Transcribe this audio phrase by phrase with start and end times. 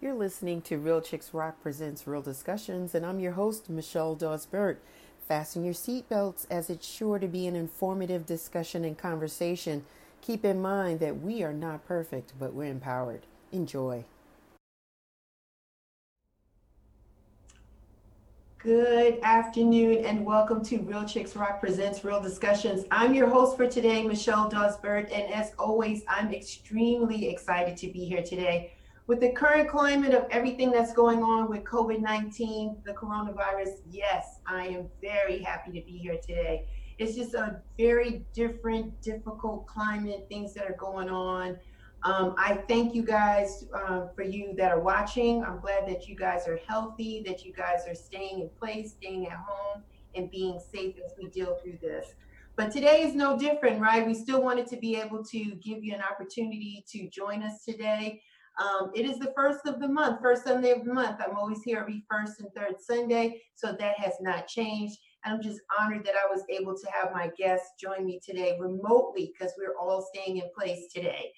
[0.00, 4.80] You're listening to Real Chicks Rock Presents Real Discussions, and I'm your host, Michelle Dawes-Burt.
[5.26, 9.84] Fasten your seatbelts as it's sure to be an informative discussion and conversation.
[10.22, 13.22] Keep in mind that we are not perfect, but we're empowered.
[13.50, 14.04] Enjoy.
[18.58, 22.84] Good afternoon and welcome to Real Chicks Rock Presents Real Discussions.
[22.92, 28.04] I'm your host for today, Michelle Dawes-Burt, and as always, I'm extremely excited to be
[28.04, 28.74] here today
[29.08, 34.40] with the current climate of everything that's going on with COVID 19, the coronavirus, yes,
[34.46, 36.68] I am very happy to be here today.
[36.98, 41.56] It's just a very different, difficult climate, things that are going on.
[42.02, 45.42] Um, I thank you guys uh, for you that are watching.
[45.42, 49.26] I'm glad that you guys are healthy, that you guys are staying in place, staying
[49.26, 49.84] at home,
[50.14, 52.08] and being safe as we deal through this.
[52.56, 54.06] But today is no different, right?
[54.06, 58.20] We still wanted to be able to give you an opportunity to join us today.
[58.58, 61.20] Um, it is the first of the month, first Sunday of the month.
[61.24, 64.98] I'm always here every first and third Sunday, so that has not changed.
[65.24, 68.56] And I'm just honored that I was able to have my guests join me today
[68.60, 71.30] remotely because we're all staying in place today.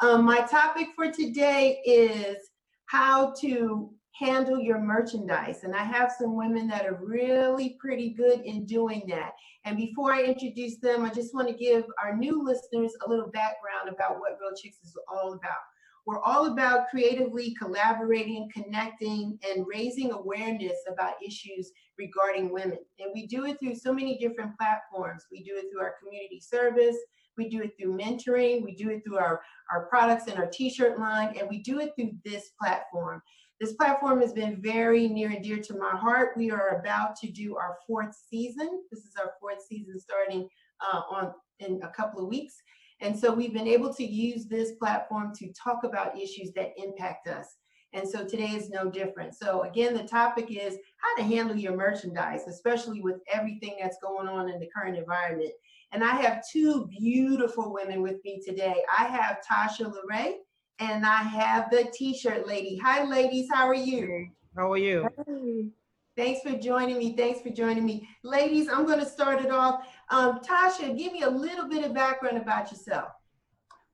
[0.00, 2.36] Um, my topic for today is
[2.86, 5.64] how to handle your merchandise.
[5.64, 9.32] And I have some women that are really pretty good in doing that.
[9.64, 13.30] And before I introduce them, I just want to give our new listeners a little
[13.30, 15.62] background about what Real Chicks is all about.
[16.04, 22.78] We're all about creatively collaborating, connecting, and raising awareness about issues regarding women.
[22.98, 25.26] And we do it through so many different platforms.
[25.30, 26.96] We do it through our community service,
[27.38, 30.68] we do it through mentoring, we do it through our, our products and our t
[30.68, 33.22] shirt line, and we do it through this platform.
[33.60, 36.32] This platform has been very near and dear to my heart.
[36.36, 38.82] We are about to do our fourth season.
[38.90, 40.48] This is our fourth season starting
[40.80, 42.56] uh, on in a couple of weeks.
[43.02, 47.26] And so we've been able to use this platform to talk about issues that impact
[47.26, 47.56] us.
[47.92, 49.34] And so today is no different.
[49.34, 54.28] So again, the topic is how to handle your merchandise, especially with everything that's going
[54.28, 55.50] on in the current environment.
[55.90, 58.76] And I have two beautiful women with me today.
[58.96, 60.36] I have Tasha LaRae
[60.78, 62.78] and I have the t-shirt lady.
[62.78, 64.28] Hi ladies, how are you?
[64.56, 65.08] How are you?
[65.26, 65.72] Hey.
[66.14, 67.16] Thanks for joining me.
[67.16, 68.06] Thanks for joining me.
[68.22, 69.86] Ladies, I'm going to start it off.
[70.12, 73.08] Um, Tasha, give me a little bit of background about yourself.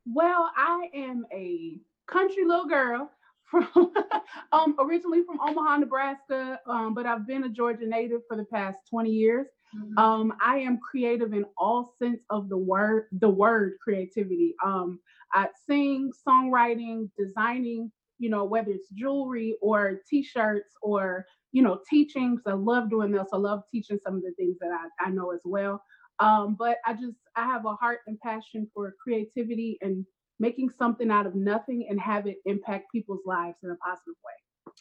[0.05, 3.09] Well, I am a country little girl
[3.45, 3.69] from
[4.53, 8.79] um, originally from Omaha, Nebraska, um, but I've been a Georgia native for the past
[8.91, 9.47] 20 years.
[9.77, 9.97] Mm-hmm.
[9.97, 14.57] Um, I am creative in all sense of the word, the word creativity.
[14.65, 14.99] Um,
[15.33, 22.39] I sing, songwriting, designing, you know, whether it's jewelry or t-shirts or you know, teaching.
[22.47, 23.29] I love doing this.
[23.33, 25.83] I love teaching some of the things that I, I know as well.
[26.21, 30.05] Um, but I just I have a heart and passion for creativity and
[30.41, 34.33] making something out of nothing and have it impact people's lives in a positive way.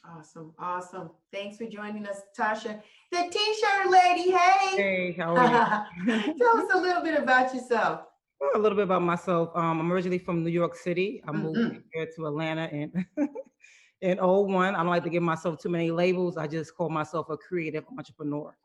[0.05, 1.09] Awesome, awesome.
[1.31, 2.81] Thanks for joining us, Tasha.
[3.11, 4.75] The t-shirt lady, hey.
[4.75, 6.37] Hey, how are you?
[6.37, 8.01] Tell us a little bit about yourself.
[8.39, 9.49] Well, a little bit about myself.
[9.55, 11.23] Um, I'm originally from New York City.
[11.27, 11.79] I moved mm-hmm.
[11.93, 13.05] here to Atlanta and
[14.01, 14.75] in 01.
[14.75, 16.37] I don't like to give myself too many labels.
[16.37, 18.55] I just call myself a creative entrepreneur.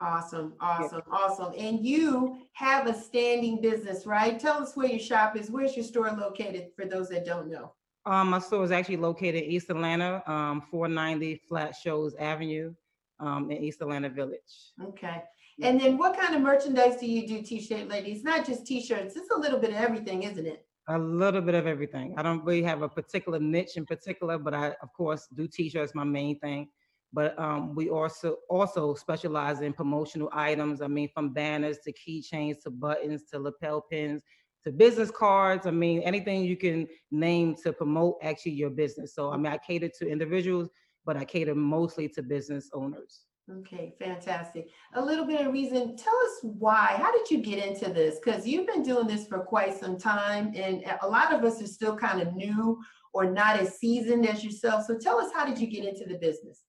[0.00, 1.14] Awesome, awesome, yeah.
[1.14, 1.52] awesome.
[1.56, 4.38] And you have a standing business, right?
[4.38, 5.50] Tell us where your shop is.
[5.50, 7.72] Where's your store located for those that don't know?
[8.06, 12.72] Um, my store is actually located in East Atlanta, um, 490 Flat Shoals Avenue
[13.20, 14.72] um, in East Atlanta Village.
[14.82, 15.22] Okay.
[15.60, 18.22] And then what kind of merchandise do you do, T-shirt ladies?
[18.22, 19.16] Not just T-shirts.
[19.16, 20.64] It's a little bit of everything, isn't it?
[20.86, 22.14] A little bit of everything.
[22.16, 25.94] I don't really have a particular niche in particular, but I, of course, do t-shirts
[25.94, 26.68] my main thing.
[27.12, 30.82] But um, we also also specialize in promotional items.
[30.82, 34.22] I mean, from banners to keychains to buttons to lapel pins
[34.64, 35.66] to business cards.
[35.66, 39.14] I mean, anything you can name to promote actually your business.
[39.14, 40.68] So I mean, I cater to individuals,
[41.06, 43.20] but I cater mostly to business owners.
[43.50, 44.68] Okay, fantastic.
[44.94, 45.96] A little bit of reason.
[45.96, 46.96] Tell us why.
[46.98, 48.18] How did you get into this?
[48.22, 51.66] Because you've been doing this for quite some time, and a lot of us are
[51.66, 52.78] still kind of new
[53.14, 54.84] or not as seasoned as yourself.
[54.84, 56.64] So tell us, how did you get into the business?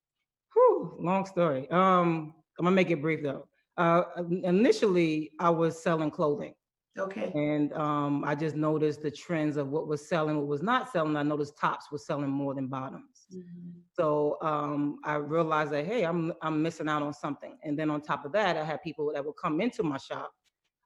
[0.59, 1.69] Whew, long story.
[1.71, 3.47] Um, I'm gonna make it brief though.
[3.77, 4.03] Uh,
[4.43, 6.53] initially, I was selling clothing.
[6.97, 7.31] Okay.
[7.33, 11.15] And um, I just noticed the trends of what was selling, what was not selling.
[11.15, 13.27] I noticed tops were selling more than bottoms.
[13.33, 13.79] Mm-hmm.
[13.93, 17.57] So um, I realized that hey, I'm I'm missing out on something.
[17.63, 20.31] And then on top of that, I had people that would come into my shop.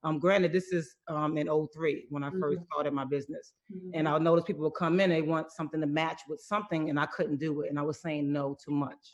[0.03, 2.63] Um, granted, this is um, in 03 when I 1st mm-hmm.
[2.69, 3.91] started my business, mm-hmm.
[3.93, 6.99] and I noticed people would come in, they want something to match with something, and
[6.99, 9.11] I couldn't do it, and I was saying no too much.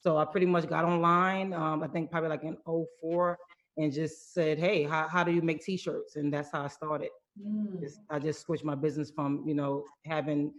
[0.00, 1.52] So I pretty much got online.
[1.52, 3.38] Um, I think probably like in 04
[3.76, 7.10] and just said, "Hey, how, how do you make T-shirts?" And that's how I started.
[7.40, 7.80] Mm.
[7.80, 10.52] Just, I just switched my business from you know having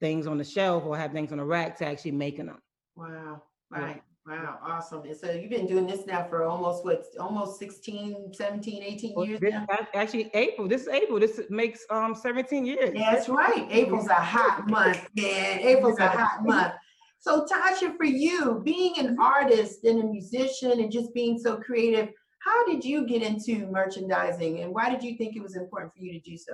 [0.00, 2.60] things on the shelf or have things on the rack to actually making them.
[2.96, 3.42] Wow.
[3.72, 3.80] Yeah.
[3.80, 4.02] Right.
[4.26, 4.58] Wow.
[4.64, 5.02] Awesome.
[5.04, 9.40] And so you've been doing this now for almost what, almost 16, 17, 18 years
[9.40, 9.54] this-?
[9.94, 12.92] Actually, April, this is April, this makes um 17 years.
[12.94, 13.66] That's right.
[13.70, 15.60] April's a hot month, man.
[15.60, 16.74] April's a hot month.
[17.22, 22.08] So Tasha, for you, being an artist and a musician and just being so creative,
[22.40, 26.00] how did you get into merchandising and why did you think it was important for
[26.00, 26.52] you to do so?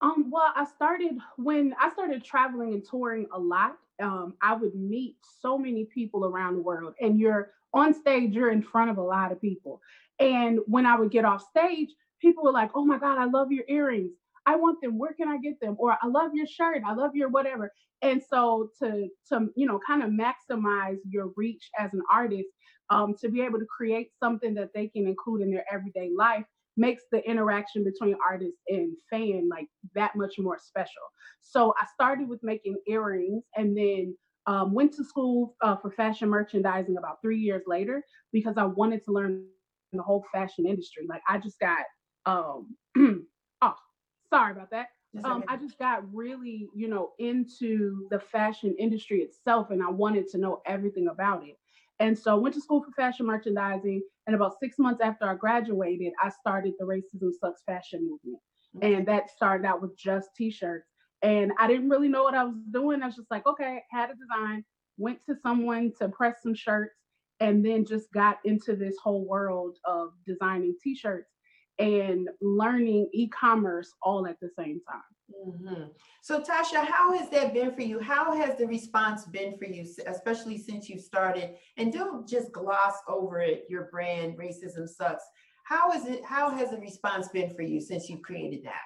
[0.00, 3.76] Um, well, I started when I started traveling and touring a lot.
[4.02, 8.50] Um, I would meet so many people around the world, and you're on stage, you're
[8.50, 9.82] in front of a lot of people.
[10.18, 11.90] And when I would get off stage,
[12.22, 14.12] people were like, "Oh my God, I love your earrings.
[14.48, 14.98] I want them.
[14.98, 16.82] Where can I get them?" Or "I love your shirt.
[16.86, 17.70] I love your whatever."
[18.02, 22.48] And so to to you know kind of maximize your reach as an artist,
[22.90, 26.44] um, to be able to create something that they can include in their everyday life
[26.76, 31.02] makes the interaction between artist and fan like that much more special.
[31.40, 34.16] So I started with making earrings and then
[34.46, 38.02] um, went to school uh, for fashion merchandising about three years later
[38.32, 39.44] because I wanted to learn
[39.92, 41.04] the whole fashion industry.
[41.08, 41.84] Like I just got,
[42.26, 42.76] um,
[44.30, 44.88] sorry about that.
[45.24, 50.28] Um, I just got really, you know, into the fashion industry itself, and I wanted
[50.28, 51.56] to know everything about it.
[51.98, 55.34] And so, I went to school for fashion merchandising, and about six months after I
[55.34, 58.40] graduated, I started the Racism Sucks fashion movement,
[58.82, 60.86] and that started out with just T-shirts.
[61.22, 63.02] And I didn't really know what I was doing.
[63.02, 64.64] I was just like, okay, had a design,
[64.98, 66.94] went to someone to press some shirts,
[67.40, 71.30] and then just got into this whole world of designing T-shirts
[71.78, 75.02] and learning e-commerce all at the same time.
[75.46, 75.94] Mhm.
[76.22, 77.98] So Tasha, how has that been for you?
[77.98, 81.56] How has the response been for you, especially since you started?
[81.76, 85.24] And don't just gloss over it, your brand, Racism Sucks.
[85.64, 88.82] How is it, how has the response been for you since you created that?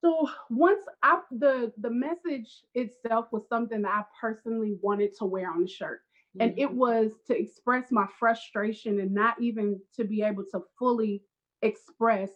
[0.00, 5.50] So once I the the message itself was something that I personally wanted to wear
[5.50, 6.00] on the shirt.
[6.40, 11.22] And it was to express my frustration and not even to be able to fully
[11.62, 12.30] express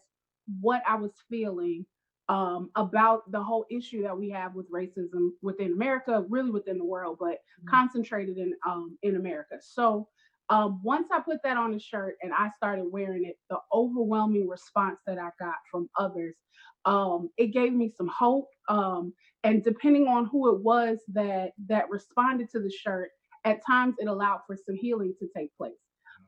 [0.60, 1.86] what I was feeling
[2.28, 6.84] um, about the whole issue that we have with racism within America, really within the
[6.84, 7.68] world, but Mhm.
[7.68, 9.56] concentrated in um, in America.
[9.60, 10.08] So
[10.48, 14.48] um, once I put that on the shirt and I started wearing it, the overwhelming
[14.48, 16.36] response that I got from others,
[16.84, 18.48] um, it gave me some hope.
[18.68, 19.12] Um,
[19.44, 23.10] and depending on who it was that that responded to the shirt,
[23.44, 25.74] at times it allowed for some healing to take place.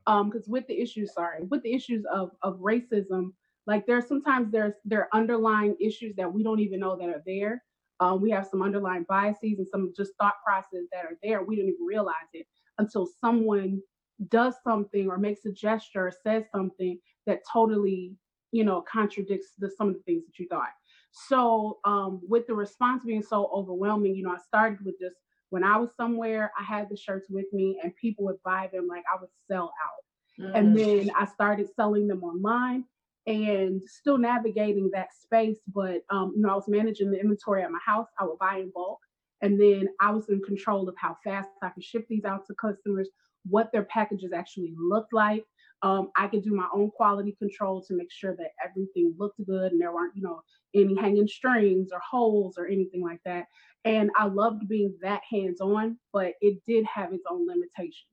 [0.09, 3.33] Because with the issues, sorry, with the issues of of racism,
[3.67, 7.23] like there's sometimes there's there are underlying issues that we don't even know that are
[7.25, 7.63] there.
[7.99, 11.43] Um, we have some underlying biases and some just thought process that are there.
[11.43, 12.47] We don't even realize it
[12.77, 13.81] until someone
[14.29, 18.15] does something or makes a gesture or says something that totally,
[18.51, 20.69] you know, contradicts the some of the things that you thought.
[21.11, 25.15] So um, with the response being so overwhelming, you know, I started with just
[25.49, 28.87] when I was somewhere, I had the shirts with me and people would buy them
[28.87, 30.03] like I would sell out.
[30.53, 30.75] And Mhm.
[30.75, 32.85] then I started selling them online
[33.27, 35.59] and still navigating that space.
[35.67, 38.07] But um, you know, I was managing the inventory at my house.
[38.19, 38.99] I would buy in bulk.
[39.41, 42.55] And then I was in control of how fast I could ship these out to
[42.55, 43.09] customers,
[43.45, 45.45] what their packages actually looked like.
[45.81, 49.71] Um, I could do my own quality control to make sure that everything looked good
[49.71, 50.41] and there weren't, you know,
[50.73, 53.45] any hanging strings or holes or anything like that.
[53.85, 58.11] And I loved being that hands on, but it did have its own limitations.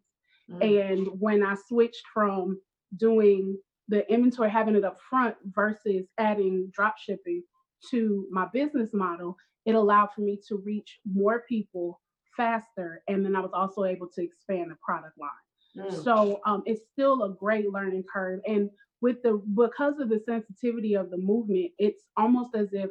[0.49, 0.63] Mhm.
[0.63, 2.61] And when I switched from
[2.97, 3.59] doing
[3.89, 7.43] the inventory, having it up front versus adding drop shipping
[7.91, 12.01] to my business model, it allowed for me to reach more people
[12.37, 13.03] faster.
[13.09, 15.31] And then I was also able to expand the product line.
[15.77, 16.05] Mm.
[16.05, 18.41] So um, it's still a great learning curve.
[18.47, 22.91] And with the because of the sensitivity of the movement, it's almost as if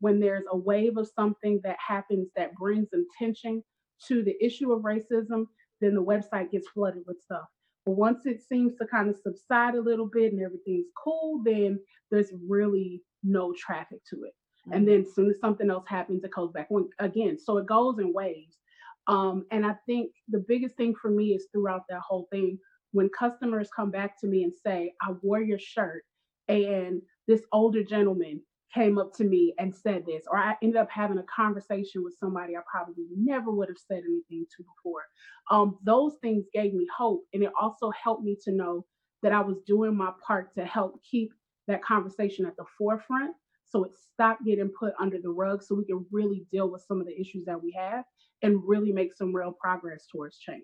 [0.00, 3.62] when there's a wave of something that happens that brings attention
[4.08, 5.46] to the issue of racism,
[5.80, 7.46] then the website gets flooded with stuff.
[7.86, 11.78] But once it seems to kind of subside a little bit and everything's cool, then
[12.10, 14.32] there's really no traffic to it.
[14.72, 17.38] And then as soon as something else happens, it goes back on again.
[17.38, 18.56] So it goes in waves.
[19.06, 22.58] Um, and I think the biggest thing for me is throughout that whole thing,
[22.92, 26.04] when customers come back to me and say, I wore your shirt
[26.48, 28.40] and this older gentleman
[28.72, 32.16] came up to me and said this, or I ended up having a conversation with
[32.18, 35.02] somebody I probably never would have said anything to before.
[35.50, 37.24] Um, those things gave me hope.
[37.32, 38.84] And it also helped me to know
[39.22, 41.32] that I was doing my part to help keep
[41.66, 43.34] that conversation at the forefront
[43.64, 47.00] so it stopped getting put under the rug so we can really deal with some
[47.00, 48.04] of the issues that we have
[48.44, 50.62] and really make some real progress towards change.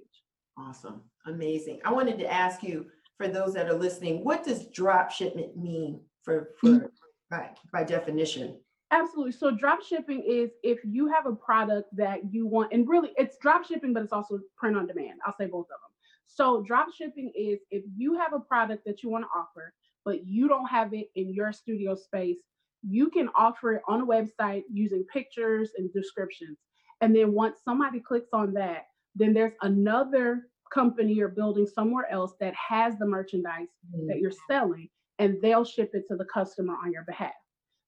[0.58, 1.00] Awesome.
[1.26, 1.80] Amazing.
[1.84, 6.00] I wanted to ask you, for those that are listening, what does drop shipment mean
[6.22, 6.88] for, for mm.
[7.30, 8.58] by, by definition?
[8.90, 9.32] Absolutely.
[9.32, 13.36] So drop shipping is if you have a product that you want, and really it's
[13.38, 15.20] drop shipping, but it's also print on demand.
[15.24, 15.94] I'll say both of them.
[16.26, 19.72] So drop shipping is if you have a product that you want to offer,
[20.04, 22.38] but you don't have it in your studio space,
[22.82, 26.58] you can offer it on a website using pictures and descriptions.
[27.00, 32.34] And then once somebody clicks on that, then there's another company or building somewhere else
[32.40, 33.68] that has the merchandise
[34.06, 34.88] that you're selling,
[35.18, 37.32] and they'll ship it to the customer on your behalf.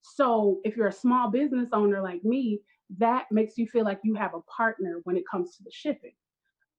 [0.03, 2.61] So if you're a small business owner like me,
[2.99, 6.13] that makes you feel like you have a partner when it comes to the shipping,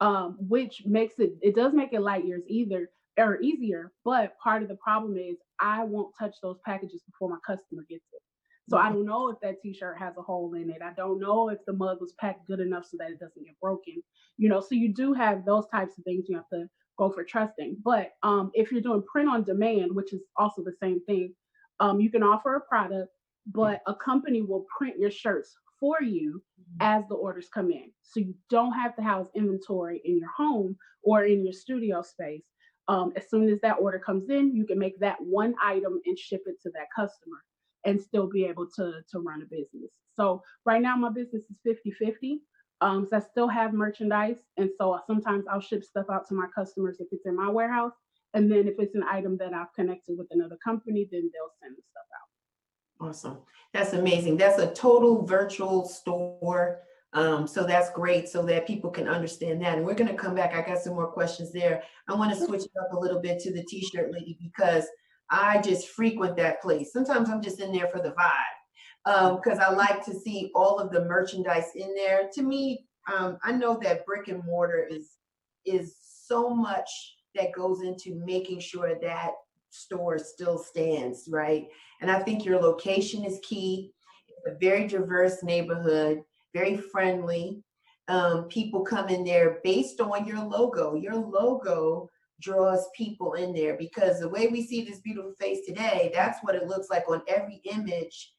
[0.02, 3.94] um, which makes it it does make it light years either or easier.
[4.04, 8.06] But part of the problem is I won't touch those packages before my customer gets
[8.12, 8.22] it.
[8.70, 10.82] So I don't know if that t-shirt has a hole in it.
[10.82, 13.60] I don't know if the mug was packed good enough so that it doesn't get
[13.60, 14.02] broken.
[14.38, 16.68] You know, so you do have those types of things you have to
[16.98, 17.78] go for trusting.
[17.84, 21.34] But um, if you're doing print on demand, which is also the same thing,
[21.80, 23.10] um, you can offer a product,
[23.48, 26.42] but a company will print your shirts for you
[26.80, 27.92] as the orders come in.
[28.02, 32.44] So you don't have to house inventory in your home or in your studio space.
[32.88, 36.18] Um, as soon as that order comes in, you can make that one item and
[36.18, 37.44] ship it to that customer
[37.86, 39.92] and still be able to, to run a business.
[40.16, 42.38] So right now my business is 50-50.
[42.82, 44.38] Um, so I still have merchandise.
[44.58, 47.94] And so sometimes I'll ship stuff out to my customers if it's in my warehouse.
[48.34, 51.78] And then if it's an item that I've connected with another company, then they'll send
[51.78, 53.08] the stuff out.
[53.08, 53.38] Awesome.
[53.74, 54.38] That's amazing.
[54.38, 56.80] That's a total virtual store.
[57.14, 59.78] Um, so that's great so that people can understand that.
[59.78, 60.54] And we're going to come back.
[60.56, 61.84] I got some more questions there.
[62.08, 64.88] I want to switch it up a little bit to the t-shirt lady because
[65.34, 66.94] I just frequent that place.
[66.94, 70.78] Sometimes I'm just in there for the vibe because um, I like to see all
[70.80, 72.30] of the merchandise in there.
[72.34, 75.18] To me, um, I know that brick and mortar is
[75.66, 75.96] is
[76.28, 76.90] so much
[77.34, 79.32] that goes into making sure that
[79.72, 81.66] store still stands, right?
[82.00, 83.92] And I think your location is key.
[84.28, 86.22] It's a very diverse neighborhood,
[86.54, 87.64] very friendly.
[88.08, 90.94] Um, people come in there based on your logo.
[90.94, 92.10] Your logo
[92.42, 96.56] draws people in there because the way we see this beautiful face today, that's what
[96.56, 98.34] it looks like on every image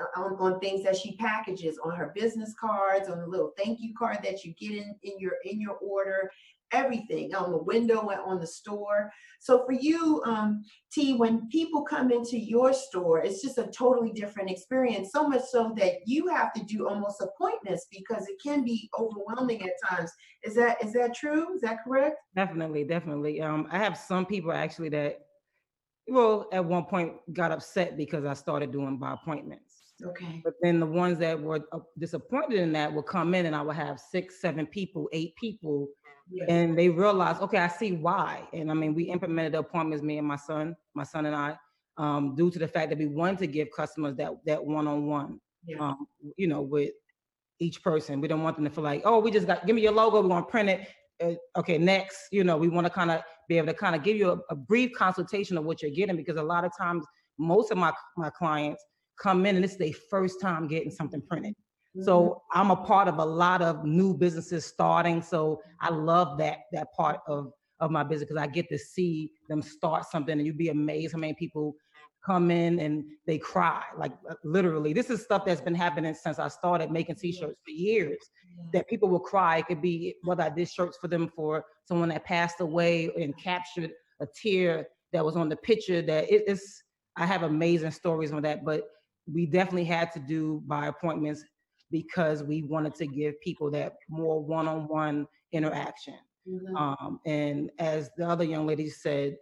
[0.00, 3.80] uh, on, on things that she packages on her business cards on the little thank
[3.80, 6.30] you card that you get in in your in your order
[6.72, 9.10] everything on the window on the store.
[9.40, 14.12] So for you, um, T, when people come into your store, it's just a totally
[14.12, 15.10] different experience.
[15.12, 19.62] So much so that you have to do almost appointments because it can be overwhelming
[19.62, 20.10] at times.
[20.42, 21.54] Is that is that true?
[21.54, 22.16] Is that correct?
[22.34, 23.40] Definitely, definitely.
[23.40, 25.20] Um, I have some people actually that,
[26.08, 29.79] well, at one point got upset because I started doing by appointments.
[30.04, 30.40] Okay.
[30.44, 33.62] But then the ones that were uh, disappointed in that would come in and I
[33.62, 35.88] would have six, seven people, eight people
[36.30, 36.44] yeah.
[36.48, 38.48] and they realized, okay, I see why.
[38.52, 41.56] And I mean, we implemented the appointments, me and my son, my son and I,
[41.96, 45.78] um, due to the fact that we wanted to give customers that that one-on-one, yeah.
[45.78, 46.92] um, you know, with
[47.58, 48.20] each person.
[48.20, 50.20] We don't want them to feel like, oh, we just got give me your logo,
[50.20, 50.88] we want to print it.
[51.22, 54.02] Uh, okay, next, you know, we want to kind of be able to kind of
[54.02, 57.04] give you a, a brief consultation of what you're getting because a lot of times,
[57.38, 58.84] most of my my clients
[59.20, 61.52] come in and it's their first time getting something printed.
[61.96, 62.04] Mm-hmm.
[62.04, 65.22] So I'm a part of a lot of new businesses starting.
[65.22, 69.30] So I love that that part of of my business because I get to see
[69.48, 71.74] them start something, and you'd be amazed how many people
[72.24, 76.38] come in and they cry like uh, literally this is stuff that's been happening since
[76.38, 78.18] i started making t-shirts for years
[78.72, 82.10] that people will cry it could be whether i did shirts for them for someone
[82.10, 86.82] that passed away and captured a tear that was on the picture that it is
[87.16, 88.82] i have amazing stories on that but
[89.26, 91.44] we definitely had to do by appointments
[91.90, 96.14] because we wanted to give people that more one-on-one interaction.
[96.48, 96.76] Mm-hmm.
[96.76, 99.36] Um, and as the other young lady said,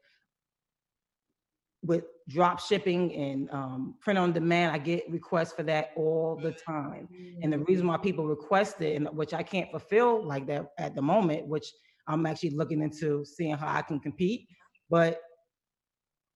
[1.82, 6.50] with drop shipping and um, print on demand, I get requests for that all the
[6.52, 7.08] time.
[7.12, 7.42] Mm-hmm.
[7.42, 10.94] And the reason why people request it, and which I can't fulfill like that at
[10.94, 11.66] the moment, which
[12.08, 14.48] I'm actually looking into seeing how I can compete.
[14.90, 15.20] But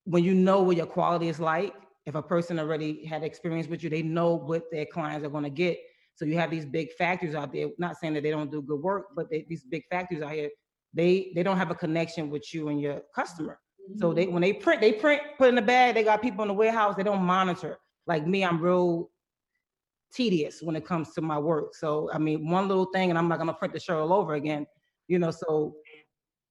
[0.05, 1.75] when you know what your quality is like,
[2.07, 5.45] if a person already had experience with you, they know what their clients are going
[5.45, 5.79] to get.
[6.15, 7.69] So you have these big factories out there.
[7.79, 10.51] Not saying that they don't do good work, but they, these big factories out here,
[10.93, 13.59] they they don't have a connection with you and your customer.
[13.89, 14.01] Mm-hmm.
[14.01, 15.95] So they when they print, they print, put in the bag.
[15.95, 16.97] They got people in the warehouse.
[16.97, 17.79] They don't monitor.
[18.07, 19.11] Like me, I'm real
[20.13, 21.75] tedious when it comes to my work.
[21.75, 24.35] So I mean, one little thing, and I'm not gonna print the shirt all over
[24.35, 24.67] again.
[25.09, 25.75] You know, so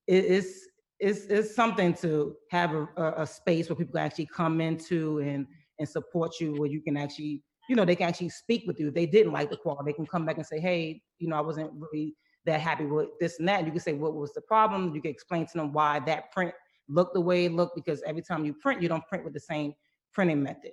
[0.08, 0.68] it, it's
[1.02, 5.48] it's it's something to have a, a, space where people can actually come into and
[5.80, 8.90] and support you, where you can actually you know, they can actually speak with you.
[8.90, 11.38] If they didn't like the quality, they can come back and say, hey, you know,
[11.38, 12.16] I wasn't really
[12.46, 13.60] that happy with this and that.
[13.60, 14.94] And you can say, what was the problem?
[14.94, 16.54] You can explain to them why that print
[16.90, 19.40] looked the way it looked, because every time you print, you don't print with the
[19.40, 19.74] same
[20.12, 20.72] printing method.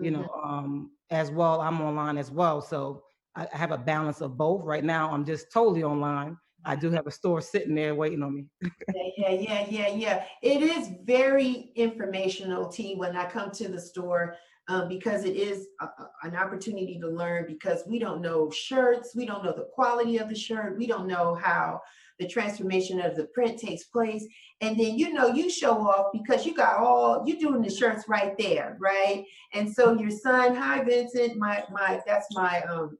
[0.00, 1.60] you know, um, as well.
[1.60, 2.62] I'm online as well.
[2.62, 3.02] So
[3.34, 4.64] I, I have a balance of both.
[4.64, 6.36] Right now, I'm just totally online.
[6.64, 8.44] I do have a store sitting there waiting on me.
[9.16, 10.24] Yeah, yeah, yeah, yeah.
[10.42, 14.36] It is very informational, T, when I come to the store,
[14.68, 15.88] um, because it is a-
[16.22, 20.28] an opportunity to learn because we don't know shirts, we don't know the quality of
[20.28, 21.80] the shirt, we don't know how
[22.18, 24.24] the transformation of the print takes place.
[24.60, 28.04] And then, you know, you show off because you got all, you're doing the shirts
[28.08, 29.24] right there, right?
[29.52, 32.98] And so your son, hi Vincent, my, my, that's my, um,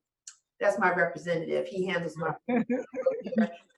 [0.61, 1.67] that's my representative.
[1.67, 2.35] He handles my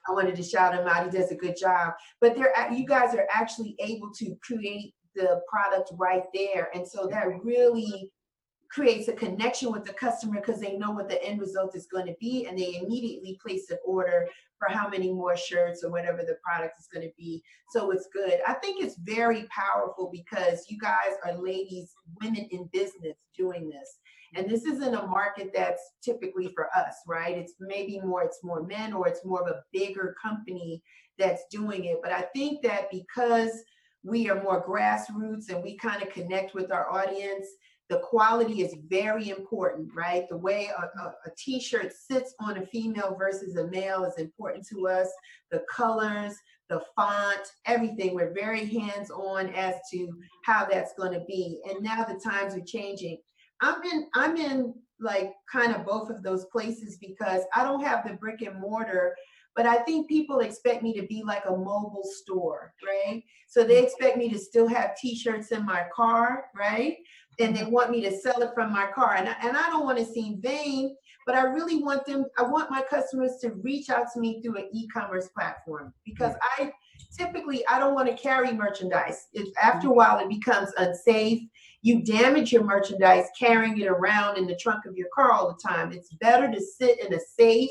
[0.08, 1.04] I wanted to shout him out.
[1.04, 1.94] He does a good job.
[2.20, 7.06] But they're you guys are actually able to create the product right there, and so
[7.08, 8.10] that really
[8.70, 12.06] creates a connection with the customer because they know what the end result is going
[12.06, 16.18] to be, and they immediately place an order for how many more shirts or whatever
[16.18, 17.42] the product is going to be.
[17.70, 18.40] So it's good.
[18.46, 23.98] I think it's very powerful because you guys are ladies, women in business doing this.
[24.34, 27.36] And this isn't a market that's typically for us, right?
[27.36, 30.82] It's maybe more, it's more men or it's more of a bigger company
[31.18, 31.98] that's doing it.
[32.02, 33.50] But I think that because
[34.02, 37.46] we are more grassroots and we kind of connect with our audience,
[37.88, 40.28] the quality is very important, right?
[40.30, 44.64] The way a, a, a t-shirt sits on a female versus a male is important
[44.68, 45.08] to us.
[45.50, 46.34] The colors,
[46.68, 48.14] the font, everything.
[48.14, 50.08] We're very hands-on as to
[50.44, 51.60] how that's going to be.
[51.68, 53.18] And now the times are changing.
[53.60, 58.06] I'm in I'm in like kind of both of those places because I don't have
[58.06, 59.14] the brick and mortar,
[59.56, 63.22] but I think people expect me to be like a mobile store, right?
[63.48, 63.84] So they mm-hmm.
[63.84, 66.98] expect me to still have t-shirts in my car, right?
[67.38, 67.70] And they mm-hmm.
[67.70, 69.14] want me to sell it from my car.
[69.14, 70.94] And I, and I don't want to seem vain,
[71.26, 74.58] but I really want them I want my customers to reach out to me through
[74.58, 76.64] an e-commerce platform because mm-hmm.
[76.64, 76.72] I
[77.16, 79.28] typically I don't want to carry merchandise.
[79.32, 81.42] It, after a while it becomes unsafe
[81.82, 85.68] you damage your merchandise carrying it around in the trunk of your car all the
[85.68, 85.92] time.
[85.92, 87.70] It's better to sit in a safe,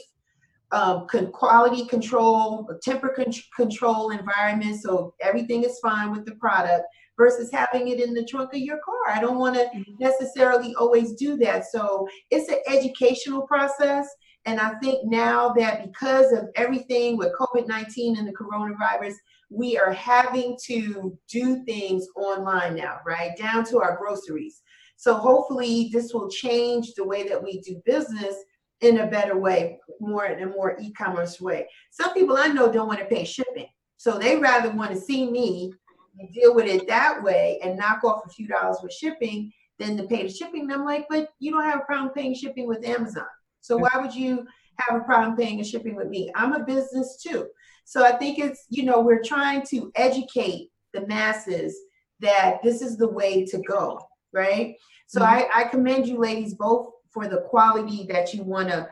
[0.72, 6.86] um, quality control, temper con- control environment so everything is fine with the product
[7.18, 9.14] versus having it in the trunk of your car.
[9.14, 9.68] I don't want to
[10.00, 11.66] necessarily always do that.
[11.66, 14.08] So it's an educational process.
[14.46, 19.16] And I think now that because of everything with COVID 19 and the coronavirus,
[19.50, 23.36] we are having to do things online now, right?
[23.38, 24.62] Down to our groceries.
[24.96, 28.36] So hopefully this will change the way that we do business
[28.82, 31.68] in a better way, more in a more e-commerce way.
[31.92, 33.68] Some people I know don't want to pay shipping.
[33.98, 35.74] So they rather want to see me
[36.20, 39.98] and deal with it that way and knock off a few dollars with shipping than
[39.98, 40.64] to pay the shipping.
[40.64, 43.26] And I'm like, but you don't have a problem paying shipping with Amazon.
[43.62, 44.46] So why would you
[44.78, 46.32] have a problem paying a shipping with me?
[46.36, 47.48] I'm a business too.
[47.90, 51.76] So I think it's, you know, we're trying to educate the masses
[52.20, 54.00] that this is the way to go,
[54.32, 54.76] right?
[55.08, 55.52] So Mm-hmm.
[55.56, 58.88] I, I commend you ladies both for the quality that you want to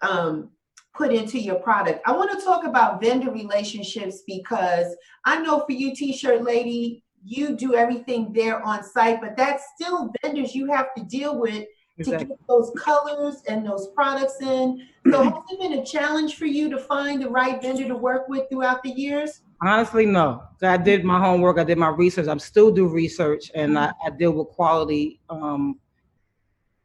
[0.00, 0.48] um,
[0.94, 2.00] put into your product.
[2.06, 7.54] I want to talk about vendor relationships because I know for you, t-shirt lady, you
[7.54, 11.66] do everything there on site, but that's still vendors you have to deal with
[12.04, 14.86] to get those colors and those products in.
[15.10, 18.28] So has it been a challenge for you to find the right vendor to work
[18.28, 19.40] with throughout the years?
[19.62, 20.42] Honestly, no.
[20.62, 21.58] I did my homework.
[21.58, 22.28] I did my research.
[22.28, 25.80] I'm still do research, and I, I deal with quality um,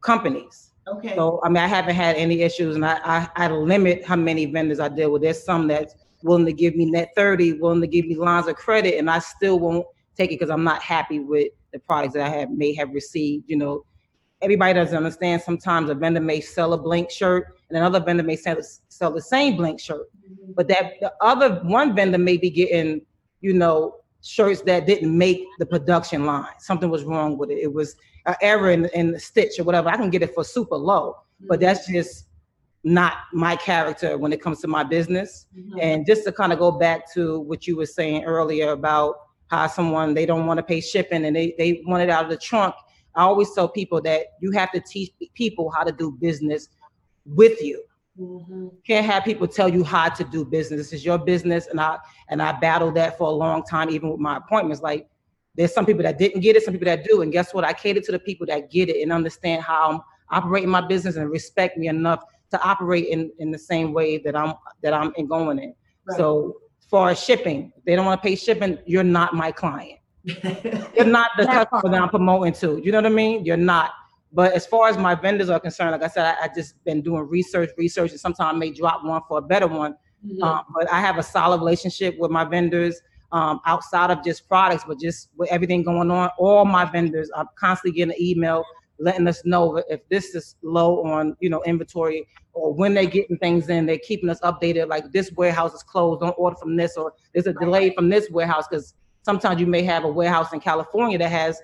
[0.01, 0.71] companies.
[0.87, 1.15] Okay.
[1.15, 4.45] So I mean, I haven't had any issues, and I, I I limit how many
[4.47, 5.21] vendors I deal with.
[5.21, 8.55] There's some that's willing to give me net thirty, willing to give me lines of
[8.55, 9.85] credit, and I still won't
[10.17, 13.45] take it because I'm not happy with the products that I have may have received.
[13.47, 13.85] You know,
[14.43, 15.41] everybody doesn't understand.
[15.41, 18.57] Sometimes a vendor may sell a blank shirt, and another vendor may sell
[18.89, 20.07] sell the same blank shirt,
[20.55, 23.01] but that the other one vendor may be getting,
[23.41, 26.45] you know, shirts that didn't make the production line.
[26.59, 27.59] Something was wrong with it.
[27.59, 29.89] It was an error in, in the stitch or whatever.
[29.89, 32.27] I can get it for super low, but that's just
[32.85, 35.45] not my character when it comes to my business.
[35.57, 35.81] Mhm.
[35.81, 39.15] And just to kind of go back to what you were saying earlier about
[39.47, 42.29] how someone they don't want to pay shipping and they, they want it out of
[42.29, 42.75] the trunk.
[43.15, 46.69] I always tell people that you have to teach people how to do business
[47.25, 47.83] with you.
[48.19, 48.71] Mhm.
[48.85, 50.79] Can't have people tell you how to do business.
[50.79, 51.97] This is your business, and I
[52.29, 54.83] and I battled that for a long time, even with my appointments.
[54.83, 55.07] Like
[55.55, 57.63] there's some people that didn't get it, some people that do, and guess what?
[57.63, 61.15] I cater to the people that get it and understand how I'm operating my business
[61.15, 65.11] and respect me enough to operate in in the same way that I'm that I'm
[65.15, 65.73] in going in.
[66.05, 66.17] Right.
[66.17, 68.77] So as far as shipping, they don't want to pay shipping.
[68.85, 69.99] You're not my client.
[70.23, 72.81] You're not the customer that I'm promoting to.
[72.83, 73.45] You know what I mean?
[73.45, 73.91] You're not.
[74.31, 77.01] But as far as my vendors are concerned, like I said, I, I just been
[77.01, 79.95] doing research, research, and sometimes I may drop one for a better one.
[80.25, 80.41] Mhm.
[80.41, 82.99] Um, but I have a solid relationship with my vendors
[83.31, 86.29] um, outside of just products, but just with everything going on.
[86.37, 88.63] All my vendors, I'm constantly getting an email
[88.99, 93.37] letting us know if this is low on, you know, inventory or when they're getting
[93.37, 94.87] things in, they're keeping us updated.
[94.87, 98.29] Like this warehouse is closed, don't order from this, or there's a delay from this
[98.29, 101.61] warehouse because sometimes you may have a warehouse in California that has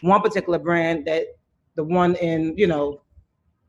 [0.00, 1.26] one particular brand that
[1.76, 3.02] the one in, you know,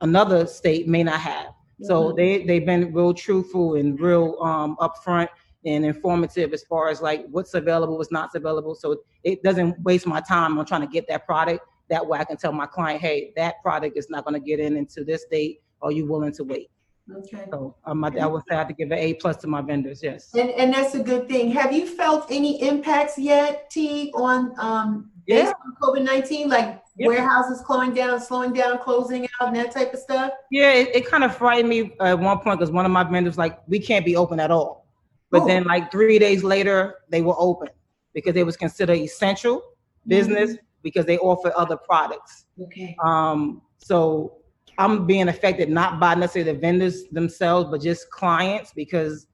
[0.02, 1.48] another state may not have.
[1.82, 2.16] So Mhm.
[2.16, 5.30] they they've been real truthful and real um upfront
[5.66, 8.76] and informative as far as like what's available, what's not available.
[8.76, 11.62] So it doesn't waste my time on trying to get that product.
[11.90, 14.60] That way I can tell my client, hey, that product is not going to get
[14.60, 15.62] in into this date.
[15.82, 16.70] Are you willing to wait?
[17.12, 17.46] Okay.
[17.52, 19.62] So um, I, I would say I have to give an A plus to my
[19.62, 20.02] vendors.
[20.02, 20.34] Yes.
[20.34, 21.52] And, and that's a good thing.
[21.52, 25.52] Have you felt any impacts yet, T, on, um, Yeah.
[25.66, 27.08] on COVID-19, like Yep.
[27.08, 30.32] warehouses closing down, slowing down, closing out and that type of stuff?
[30.52, 33.36] Yeah, it, it kind of frightened me at one point because one of my vendors
[33.38, 34.86] like we can't be open at all.
[35.32, 35.48] But Oh.
[35.48, 37.70] then like three days later they were open
[38.14, 39.64] because they was considered essential
[40.06, 42.46] business because they offer other products.
[42.62, 42.96] Okay.
[43.04, 44.38] Um, so
[44.78, 49.28] I'm being affected not by necessarily the vendors themselves, but just clients because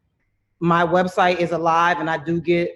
[0.60, 2.72] my website is alive and I do get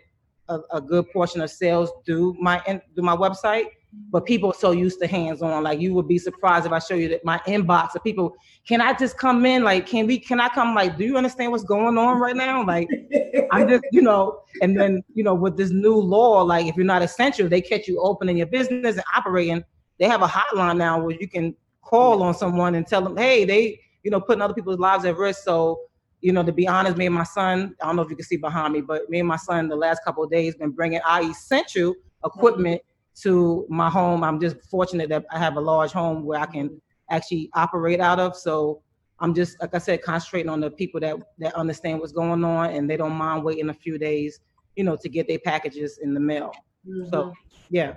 [0.49, 2.59] a, a good portion of sales through my
[2.93, 3.67] through my website.
[4.09, 5.61] But people are so used to hands-on.
[5.63, 8.33] Like you would be surprised if I show you that my inbox of people,
[8.67, 9.63] can I just come in?
[9.63, 10.73] Like, can we can I come?
[10.73, 12.65] Like, do you understand what's going on right now?
[12.65, 12.87] Like
[13.51, 16.85] I'm just, you know, and then, you know, with this new law, like if you're
[16.85, 19.63] not essential, they catch you opening your business and operating.
[19.99, 23.45] They have a hotline now where you can call on someone and tell them, hey,
[23.45, 25.43] they, you know, putting other people's lives at risk.
[25.43, 25.79] So,
[26.21, 28.25] you know, to be honest, me and my son, I don't know if you can
[28.25, 31.01] see behind me, but me and my son the last couple of days been bringing
[31.01, 31.93] our essential
[32.25, 32.81] equipment
[33.21, 34.23] to my home.
[34.23, 38.19] I'm just fortunate that I have a large home where I can actually operate out
[38.19, 38.35] of.
[38.35, 38.81] So
[39.19, 42.71] I'm just like I said, concentrating on the people that that understand what's going on
[42.71, 44.39] and they don't mind waiting a few days,
[44.75, 46.51] you know, to get their packages in the mail.
[47.11, 47.33] So Mhm.
[47.69, 47.93] yeah,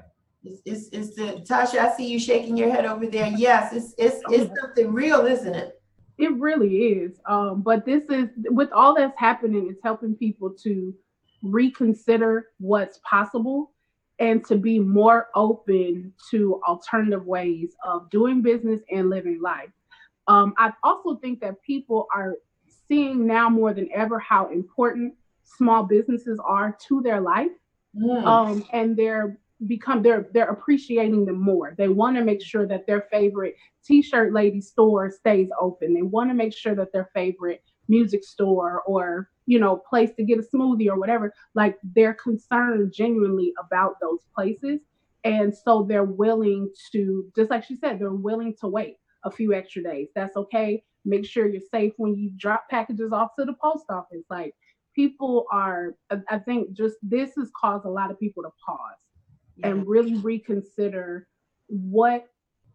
[0.47, 3.33] It's, it's, it's the, Tasha, I see you shaking your head over there.
[3.37, 5.81] Yes, it's, it's, it's something real, isn't it?
[6.19, 7.19] It really is.
[7.27, 10.95] Um, but this is with all that's happening, it's helping people to
[11.43, 13.73] reconsider what's possible
[14.19, 19.69] and to be more open to alternative ways of doing business and living life.
[20.27, 22.37] Um, I also think that people are
[22.89, 27.51] seeing now more than ever how important small businesses are to their life
[27.97, 28.25] Mm.
[28.27, 31.75] um, and they're become they're they're appreciating them more.
[31.79, 35.95] They want to make sure that their favorite t-shirt lady store stays open.
[35.95, 40.25] They want to make sure that their favorite music store or you know place to
[40.25, 44.81] get a smoothie or whatever like they're concerned genuinely about those places.
[45.25, 49.55] And so they're willing to just like she said they're willing to wait a few
[49.55, 50.09] extra days.
[50.15, 50.83] That's okay.
[51.05, 54.25] Make sure you're safe when you drop packages off to the post office.
[54.29, 54.55] Like
[54.95, 55.95] people are
[56.29, 58.99] I- think just this has caused a lot of people to pause
[59.57, 59.69] Yeah.
[59.69, 61.27] and really reconsider
[61.69, 62.27] what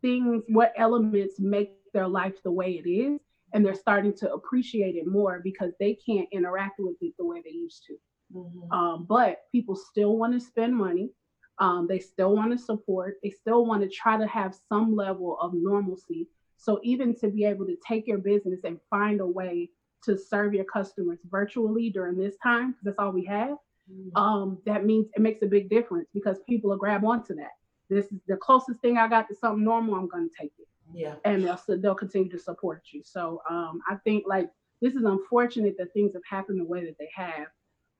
[0.02, 3.20] things what elements make their life the way it is
[3.54, 7.42] and they're starting to appreciate it more because they can't interact with it the way
[7.44, 7.96] they used to
[8.34, 8.72] Mhm.
[8.72, 11.12] um, but people still want to spend money
[11.60, 15.38] um, they still want to support they still want to try to have some level
[15.40, 19.70] of normalcy so even to be able to take your business and find a way
[20.04, 23.58] to serve your customers virtually during this time because that's all we have
[24.16, 27.52] um, that means it makes a big difference because people will grab onto that.
[27.90, 29.96] This is the closest thing I got to something normal.
[29.96, 31.16] I'm going to take it, Yeah.
[31.26, 33.02] and they'll they'll continue to support you.
[33.04, 34.50] So um, I think like
[34.82, 37.48] this is unfortunate that things have happened the way that they have,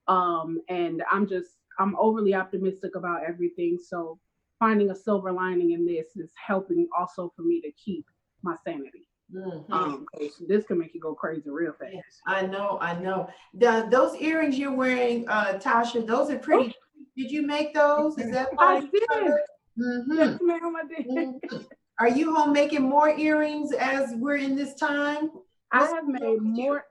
[0.08, 3.78] um, and I'm just I'm overly optimistic about everything.
[3.78, 4.18] So
[4.58, 8.06] finding a silver lining in this is helping also for me to keep
[8.42, 9.08] my sanity.
[9.32, 9.64] Mhm.
[9.72, 12.20] Um, 'cause this can make you go crazy real fast.
[12.26, 13.28] I know, I know.
[13.54, 16.74] The, those earrings you're wearing, uh, Tasha, those are pretty.
[17.16, 18.18] Did you make those?
[18.18, 19.32] Is that I part of did.
[19.78, 20.04] Mhm.
[20.16, 21.06] Yes, ma'am, I did.
[21.06, 21.66] Mhm.
[21.98, 25.30] Are you home making more earrings as we're in this time?
[25.70, 26.84] I have made more.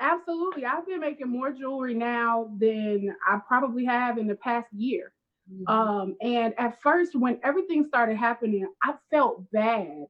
[0.00, 5.12] Absolutely, I've been making more jewelry now than I probably have in the past year.
[5.66, 10.06] Um, and at first, when everything started happening, I felt bad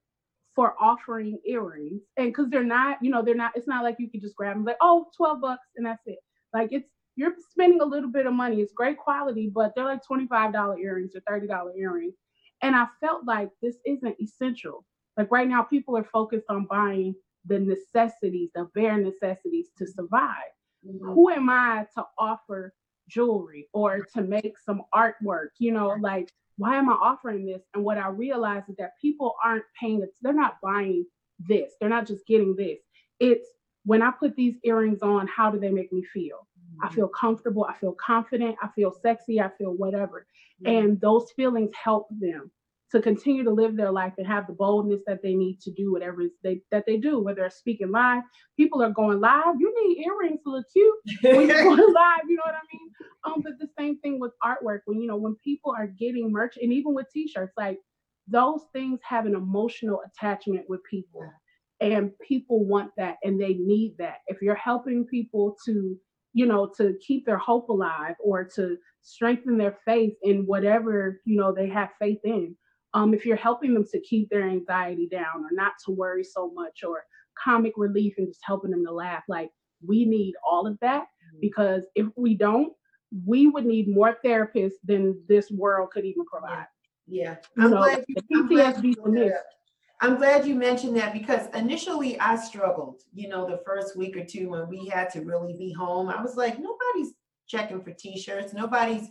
[0.58, 3.52] for offering earrings, and because they're not, you know, they're not.
[3.54, 6.18] It's not like you could just grab them like, oh, 12 bucks, and that's it.
[6.52, 8.60] Like it's you're spending a little bit of money.
[8.60, 12.14] It's great quality, but they're like $25 earrings or $30 earrings.
[12.60, 14.84] And I felt like this isn't essential.
[15.16, 17.14] Like right now, people are focused on buying
[17.46, 20.50] the necessities, the bare necessities to survive.
[20.84, 21.14] Mhm.
[21.14, 22.74] Who am I to offer
[23.06, 25.50] jewelry or to make some artwork?
[25.60, 27.62] You know, like, why am I offering this?
[27.74, 31.06] And what I realize is that people aren't paying it, they're not buying
[31.38, 32.78] this, they're not just getting this.
[33.20, 33.48] It's
[33.84, 36.46] when I put these earrings on, how do they make me feel?
[36.82, 40.26] I feel comfortable, I feel confident, I feel sexy, I feel whatever.
[40.62, 40.78] Mhm.
[40.78, 42.50] And those feelings help them
[42.90, 45.92] to continue to live their life and have the boldness that they need to do
[45.92, 48.22] whatever they, that they do, whether they're speaking live.
[48.56, 49.56] People are going live.
[49.58, 52.20] You need earrings to look cute when you're going live.
[52.28, 52.90] You know what I mean?
[53.24, 54.80] Um, but the same thing with artwork.
[54.86, 57.78] When you know when people are getting merch, and even with t-shirts, like
[58.26, 61.30] those things have an emotional attachment with people,
[61.80, 64.18] and people want that and they need that.
[64.28, 65.96] If you're helping people to
[66.32, 71.38] you know to keep their hope alive or to strengthen their faith in whatever you
[71.38, 72.54] know they have faith in
[72.94, 76.50] um, if you're helping them to keep their anxiety down or not to worry so
[76.54, 77.04] much or
[77.42, 79.50] comic relief and just helping them to laugh like
[79.86, 81.40] we need all of that mm-hmm.
[81.40, 82.72] because if we don't
[83.26, 86.66] we would need more therapists than this world could even provide
[87.06, 87.64] yeah, yeah.
[87.64, 88.94] I'm, know, glad you, I'm, glad you
[90.00, 94.24] I'm glad you mentioned that because initially I struggled, you know, the first week or
[94.24, 96.08] two when we had to really be home.
[96.08, 97.14] I was like, nobody's
[97.48, 99.08] checking for t-shirts, nobody's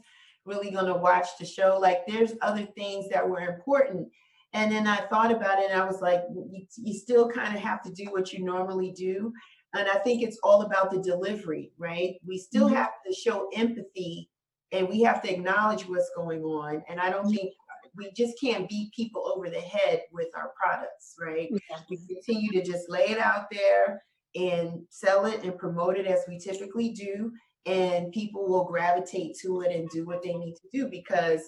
[0.47, 1.77] really going to watch the show.
[1.79, 4.07] Like there's other things that were important.
[4.53, 7.61] And then I thought about it and I was like, you, you still kind of
[7.61, 9.33] have to do what you normally do.
[9.75, 12.15] And I think it's all about the delivery, right?
[12.25, 12.75] We still mm-hmm.
[12.75, 14.29] have to show empathy
[14.71, 16.81] and we have to acknowledge what's going on.
[16.89, 17.53] And I don't think
[17.95, 21.49] we just can't beat people over the head with our products, right?
[21.51, 21.77] Yeah.
[21.89, 24.01] We continue to just lay it out there
[24.35, 27.31] and sell it and promote it as we typically do
[27.67, 31.41] and people will gravitate to it and do what they need to do because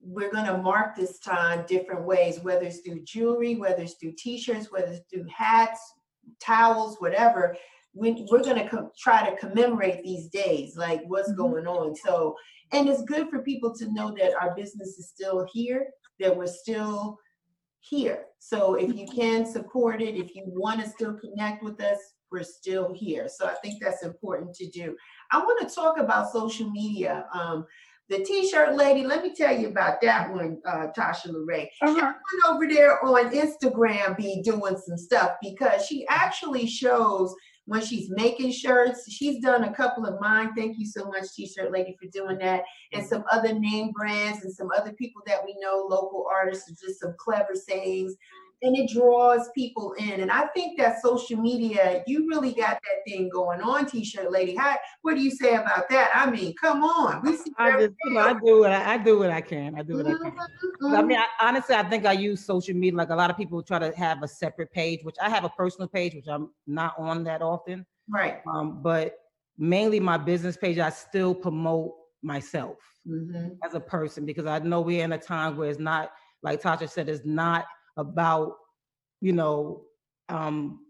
[0.00, 4.12] we're going to mark this time different ways whether it's through jewelry whether it's through
[4.18, 5.80] t-shirts whether it's through hats
[6.40, 7.56] towels whatever.
[7.94, 11.40] We, we're going to try to commemorate these days like what's mm-hmm.
[11.40, 11.94] going on.
[11.94, 12.36] So
[12.72, 15.86] and it's good for people to know that our business is still here
[16.20, 17.18] that we're still
[17.80, 18.26] here.
[18.38, 21.98] So if you can support it if you want to still connect with us
[22.34, 24.94] we're still here so i think that's important to do
[25.34, 27.26] I want to talk about social media.
[27.34, 27.66] Um,
[28.08, 31.68] the t-shirt lady, let me tell you about that one, uh, Tasha LaRae.
[31.82, 32.12] Uh-huh.
[32.48, 38.52] Over there on Instagram be doing some stuff because she actually shows when she's making
[38.52, 39.10] shirts.
[39.10, 40.50] She's done a couple of mine.
[40.54, 42.62] Thank you so much, T-shirt lady, for doing that.
[42.92, 47.00] And some other name brands and some other people that we know, local artists, just
[47.00, 48.14] some clever sayings
[48.64, 50.20] and it draws people in.
[50.20, 54.54] And I think that social media, you really got that thing going on, t-shirt lady.
[54.54, 56.10] How what do you say about that?
[56.14, 57.22] I mean, come on.
[57.22, 59.78] We see I just, you know, I do what I, I, do what I can.
[59.78, 60.26] I do what mm-hmm.
[60.26, 60.38] I can.
[60.82, 60.96] Mm-hmm.
[60.96, 63.62] I mean, I, honestly, I think I use social media like a lot of people
[63.62, 66.94] try to have a separate page, which I have a personal page, which I'm not
[66.98, 67.84] on that often.
[68.08, 68.40] Right.
[68.50, 69.18] Um, but
[69.58, 73.48] mainly my business page, I still promote myself mm-hmm.
[73.62, 76.88] as a person because I know we're in a time where it's not like Tasha
[76.88, 78.56] said, it's not about
[79.20, 79.82] you know
[80.28, 80.80] um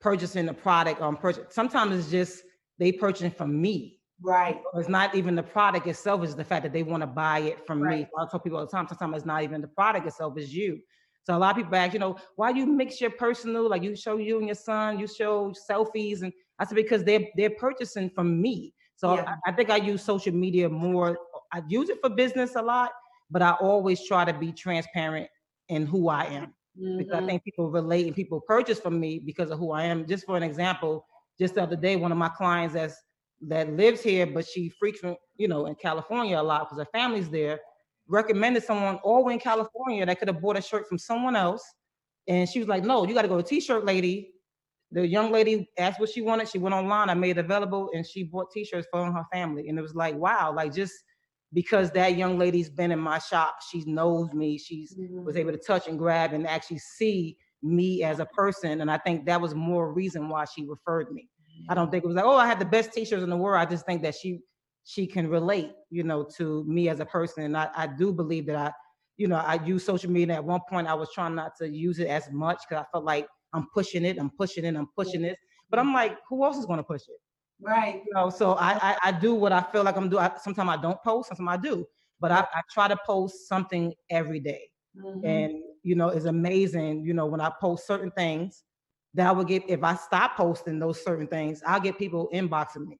[0.00, 2.42] purchasing the product on purchase sometimes it's just
[2.80, 3.98] they purchasing from me.
[4.22, 4.60] Right.
[4.74, 7.66] It's not even the product itself it's the fact that they want to buy it
[7.66, 8.00] from right.
[8.00, 10.52] me i tell people all the time sometimes it's not even the product itself it's
[10.52, 10.80] you.
[11.24, 13.94] So a lot of people ask you know why you mix your personal like you
[13.94, 18.10] show you and your son you show selfies and i said because they're they're purchasing
[18.10, 18.74] from me.
[18.96, 19.36] So yeah.
[19.46, 21.18] I, I think i use social media more
[21.52, 22.90] i use it for business a lot
[23.30, 25.28] but i always try to be transparent
[25.70, 26.98] in who i am Mm-hmm.
[26.98, 27.26] Because I mm-hmm.
[27.26, 30.06] think people relate and people purchase from me because of who I am.
[30.06, 31.04] Just for an example,
[31.38, 32.96] just the other day, one of my clients that's
[33.48, 37.30] that lives here, but she frequent, you know, in California a lot because her family's
[37.30, 37.58] there,
[38.06, 41.34] recommended someone all the way in California that could have bought a shirt from someone
[41.34, 41.62] else.
[42.28, 44.34] And she was like, no, you got to go to t-shirt lady.
[44.92, 46.48] The young lady asked what she wanted.
[46.48, 47.08] She went online.
[47.08, 49.68] I made it available and she bought t-shirts for her family.
[49.68, 50.92] And it was like, wow, like just
[51.52, 55.24] because that young lady's been in my shop, she knows me, she's mm-hmm.
[55.24, 58.80] was able to touch and grab and actually see me as a person.
[58.80, 61.28] And I think that was more reason why she referred me.
[61.68, 63.60] I don't think it was like, oh, I had the best t-shirts in the world.
[63.60, 64.40] I just think that she
[64.84, 67.44] she can relate, you know, to me as a person.
[67.44, 68.72] And I, I do believe that I,
[69.18, 70.36] you know, I use social media.
[70.36, 73.04] At one point I was trying not to use it as much because I felt
[73.04, 75.36] like I'm pushing it, I'm pushing it, I'm pushing it.
[75.68, 77.20] But I'm like, who else is gonna push it?
[77.62, 78.02] Right.
[78.06, 80.28] You know, so I, I, I do what I feel like I'm doing.
[80.42, 81.86] Sometimes I don't post, sometimes I do,
[82.20, 84.70] but I, I try to post something every day.
[84.96, 85.26] Mm-hmm.
[85.26, 87.04] And you know, it's amazing.
[87.04, 88.64] You know, when I post certain things,
[89.14, 92.86] that I would get if I stop posting those certain things, I'll get people inboxing
[92.86, 92.98] me.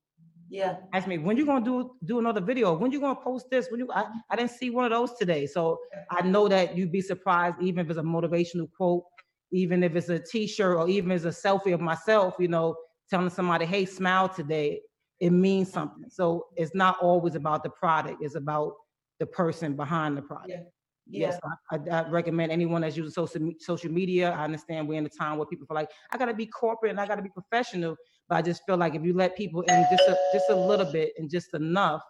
[0.49, 0.77] Yeah.
[0.93, 2.77] Ask me when you gonna do do another video.
[2.77, 3.69] When you gonna post this?
[3.71, 5.47] When you I, I didn't see one of those today.
[5.47, 5.79] So
[6.11, 9.05] I know that you'd be surprised, even if it's a motivational quote,
[9.53, 12.75] even if it's a t-shirt or even if it's a selfie of myself, you know,
[13.11, 14.81] telling somebody, hey, smile today,
[15.21, 16.09] it means something.
[16.09, 18.75] So it's not always about the product, it's about
[19.19, 20.51] the person behind the product.
[20.51, 20.63] Yeah.
[21.07, 21.27] Yeah.
[21.27, 21.41] Yes,
[21.73, 24.31] I, I, recommend anyone that's using social social media.
[24.31, 26.91] I understand we're in a time where people feel like I got to be corporate
[26.91, 27.97] and I got to be professional,
[28.29, 30.91] but I just feel like if you let people in just a, just a little
[30.91, 32.01] bit and just enough,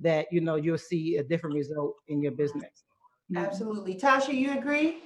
[0.00, 2.84] that you know you'll see a different result in your business.
[3.32, 3.42] Mm-hmm.
[3.42, 3.94] Absolutely.
[3.94, 4.98] Tasha, you agree?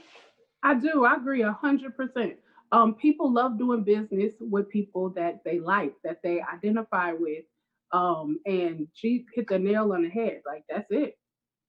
[0.65, 1.05] I do.
[1.05, 2.35] I agree a hundred percent.
[2.73, 7.45] Um, people love doing business with people that they like, that they identify with.
[7.93, 10.43] Um, and she hit the nail on the head.
[10.45, 11.17] Like that's it.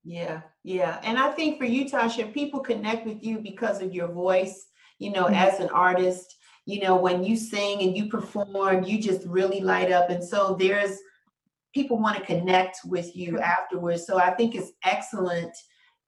[0.04, 1.00] Yeah, yeah.
[1.04, 4.68] And I think for you, Tasha, people connect with you because of your voice,
[5.00, 5.36] you know, Mhm.
[5.36, 6.36] as an artist.
[6.66, 10.10] You know, when you sing and you perform, you just really light up.
[10.10, 10.98] And so there's
[11.74, 14.06] people want to connect with you afterwards.
[14.06, 15.56] So I think it's excellent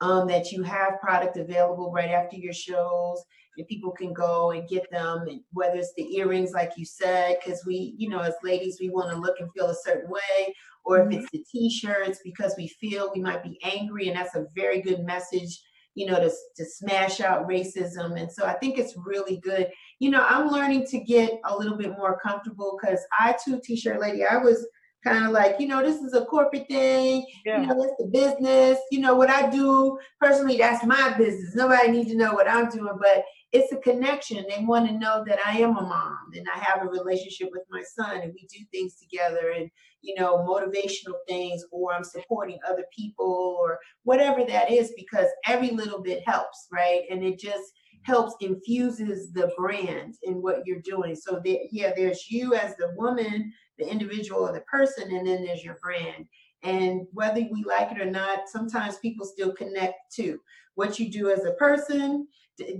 [0.01, 3.23] um, that you have product available right after your shows
[3.57, 7.37] and people can go and get them and whether it's the earrings like you said
[7.43, 10.53] because we you know as ladies we want to look and feel a certain way
[10.85, 14.45] or if it's the t-shirts because we feel we might be angry and that's a
[14.55, 15.61] very good message
[15.95, 19.69] you know to, to smash out racism and so i think it's really good.
[19.99, 23.99] You know i'm learning to get a little bit more comfortable because i too t-shirt
[23.99, 24.65] lady i was
[25.03, 27.61] kind of like you know this is a corporate thing Yeah.
[27.61, 31.55] you know that's the business you know what i do personally that's my business.
[31.55, 34.45] Nobody needs to know what i'm doing but it's a connection.
[34.47, 37.63] They want to know that i am a mom and i have a relationship with
[37.69, 39.69] my son and we do things together and
[40.01, 45.71] you know motivational things or i'm supporting other people or whatever that is because every
[45.71, 47.01] little bit helps right?
[47.09, 47.63] And it just
[48.03, 51.15] helps infuses the brand in what you're doing.
[51.15, 55.43] So that yeah there's you as the woman the individual or the person and then
[55.43, 56.25] there's your brand.
[56.63, 60.39] And whether we like it or not sometimes people still connect to
[60.75, 62.27] what you do as a person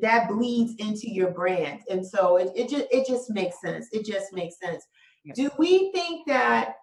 [0.02, 1.82] that bleeds into your brand.
[1.90, 3.88] And so it, it just it just makes sense.
[3.92, 4.86] It just makes sense.
[5.26, 5.34] Yeah.
[5.36, 6.76] do we think that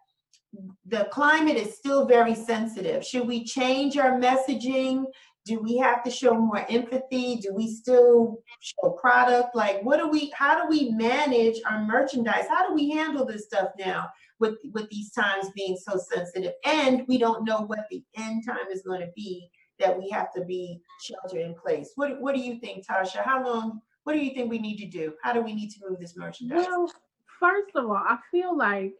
[0.86, 3.04] the climate is still very sensitive?
[3.04, 5.04] Should we change our messaging
[5.46, 7.36] do we have to show more empathy?
[7.36, 9.54] Do we still show product?
[9.54, 12.46] Like what do we how do we manage our merchandise?
[12.48, 14.08] How do we handle this stuff now
[14.40, 16.52] with with these times being so sensitive?
[16.64, 20.32] And we don't know what the end time is going to be that we have
[20.34, 21.92] to be shelter in place.
[21.94, 23.22] What what do you think tasha?
[23.24, 25.14] How long what do you think we need to do?
[25.22, 26.66] How do we need to move this merchandise?
[26.68, 26.90] Well,
[27.38, 28.94] first of all, I feel like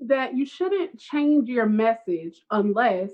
[0.00, 3.10] that you shouldn't change your message unless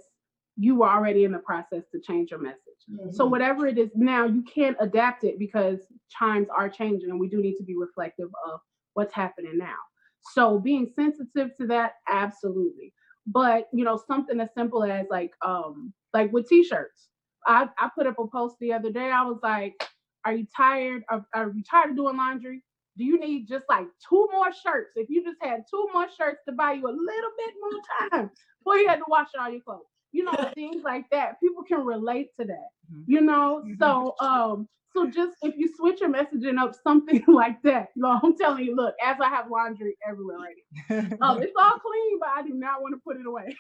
[0.57, 2.63] you were already in the process to change your message.
[3.11, 3.31] So Mhm.
[3.31, 7.41] whatever it is now, you can't adapt it because times are changing and we do
[7.41, 8.61] need to be reflective of
[8.95, 9.77] what's happening now.
[10.33, 12.95] So being sensitive to that, absolutely.
[13.27, 17.09] But you know, something as simple as like um like with t-shirts.
[17.47, 19.11] I, I put up a post the other day.
[19.11, 19.75] I was like,
[20.25, 22.63] are you tired of are you tired of doing laundry?
[22.97, 24.93] Do you need just like two more shirts?
[24.97, 28.31] If you just had two more shirts to buy you a little bit more time
[28.59, 29.85] before you had to wash all your clothes.
[30.17, 31.41] You know, things like that.
[31.41, 32.69] People can relate to that.
[32.93, 33.05] Mhm.
[33.07, 33.79] You know, Mhm.
[33.79, 37.89] so um, so just if you switch your messaging up, something like that.
[37.97, 40.57] No, I'm telling you, look, as I have laundry everywhere right
[40.89, 41.17] now.
[41.21, 43.55] Um, it's all clean, but I do not want to put it away.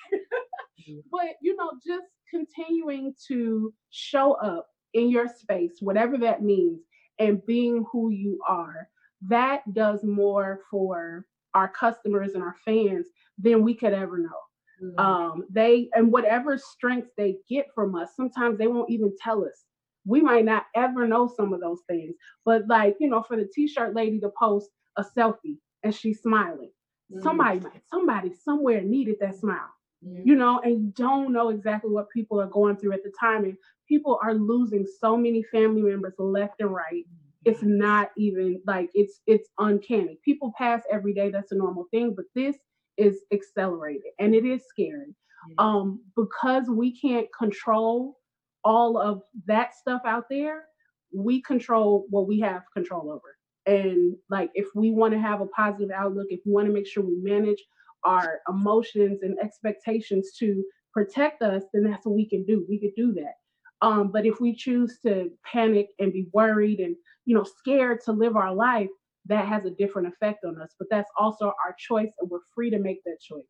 [1.10, 6.80] But you know, just continuing to show up in your space, whatever that means,
[7.18, 8.88] and being who you are,
[9.28, 13.06] that does more for our customers and our fans
[13.38, 14.40] than we could ever know
[14.80, 14.96] Mhm.
[14.98, 19.64] um they and whatever strengths they get from us sometimes they won't even tell us
[20.06, 23.48] we might not ever know some of those things but like you know for the
[23.54, 26.70] t-shirt lady to post a selfie and she's smiling
[27.10, 27.22] Mhm.
[27.22, 27.60] somebody
[27.90, 29.70] somebody somewhere needed that smile
[30.02, 30.24] Mhm.
[30.24, 33.44] you know and you don't know exactly what people are going through at the time
[33.44, 33.56] and
[33.88, 37.04] people are losing so many family members left and right
[37.44, 42.14] it's not even like it's it's uncanny people pass every day that's a normal thing
[42.14, 42.56] but this
[42.96, 45.14] is accelerated and it is scary.
[45.58, 48.18] Um because we can't control
[48.64, 50.64] all of that stuff out there
[51.12, 53.36] we control what we have control over.
[53.66, 56.86] And like if we want to have a positive outlook if we want to make
[56.86, 57.62] sure we manage
[58.04, 62.64] our emotions and expectations to protect us then that's what we can do.
[62.68, 63.34] We could do that.
[63.82, 68.12] Um but if we choose to panic and be worried and you know scared to
[68.12, 68.90] live our life
[69.26, 72.70] that has a different effect on us but that's also our choice and we're free
[72.70, 73.44] to make that choice.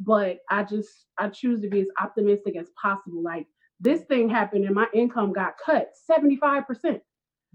[0.00, 3.22] But i just i choose to be as optimistic as possible.
[3.22, 3.46] Like
[3.80, 7.00] this thing happened and my income got cut 75%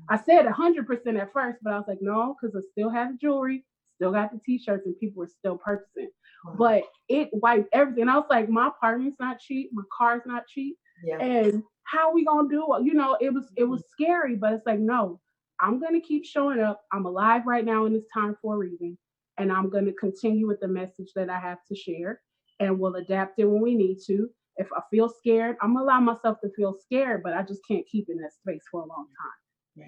[0.09, 3.17] i said 100% at first but i was like no because i still have the
[3.17, 3.63] jewelry
[3.95, 6.09] still got the t-shirts and people were still purchasing.
[6.45, 6.55] Wow.
[6.57, 8.09] but it wiped everything.
[8.09, 10.77] I was like my apartment's not cheap my car's not cheap.
[11.03, 11.19] Yeah.
[11.19, 12.85] and how we gonna do it?
[12.85, 14.03] You know, it was it was mm-hmm.
[14.03, 15.19] scary, but it's like, no,
[15.59, 16.81] I'm gonna keep showing up.
[16.91, 18.97] I'm alive right now in this time for a reason,
[19.37, 22.21] and I'm gonna continue with the message that I have to share,
[22.59, 24.29] and we'll adapt it when we need to.
[24.57, 27.85] If I feel scared, I'm gonna allow myself to feel scared, but I just can't
[27.87, 29.39] keep in that space for a long time.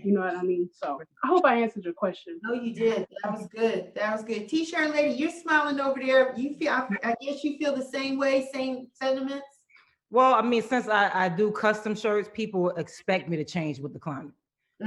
[0.04, 0.68] You know what I mean?
[0.74, 2.40] So I hope I answered your question.
[2.42, 3.08] No, you did.
[3.24, 3.92] That was good.
[3.96, 4.50] That was good.
[4.50, 6.34] T-shirt lady, you're smiling over there.
[6.36, 9.46] You feel, I, I guess you feel the same way, same sentiments.
[10.10, 13.94] Well, I mean, since I, I do custom shirts, people expect me to change with
[13.94, 14.34] the climate.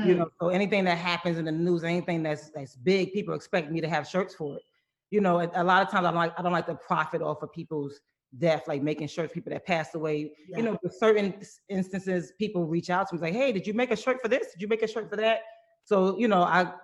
[0.04, 3.34] You Mm, know, so anything that happens in the news, anything that's that's big, people
[3.34, 4.62] expect me to have shirts for it.
[5.10, 7.42] You know, a, a lot of times I'm like, I don't like to profit off
[7.42, 7.98] of people's
[8.36, 10.32] death, like making shirts, people that passed away.
[10.48, 10.58] yeah.
[10.58, 13.90] You know, for certain instances, people reach out to me like, hey, did you make
[13.90, 14.52] a shirt for this?
[14.52, 15.40] Did you make a shirt for that?
[15.84, 16.74] So, you know, I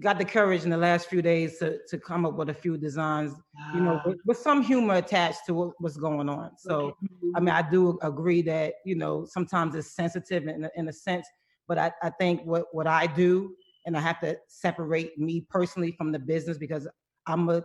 [0.00, 2.76] got the courage in the last few days to to come up with a few
[2.76, 3.34] designs,
[3.72, 6.56] you know, with, with some humor attached to what, what's going on.
[6.58, 6.94] So Okay.
[7.34, 11.26] I mean, I do agree that, you know, sometimes it's sensitive in, in a sense,
[11.68, 13.54] but I, I think what, what I do,
[13.86, 16.88] and I have to separate me personally from the business because
[17.26, 17.64] I'm a,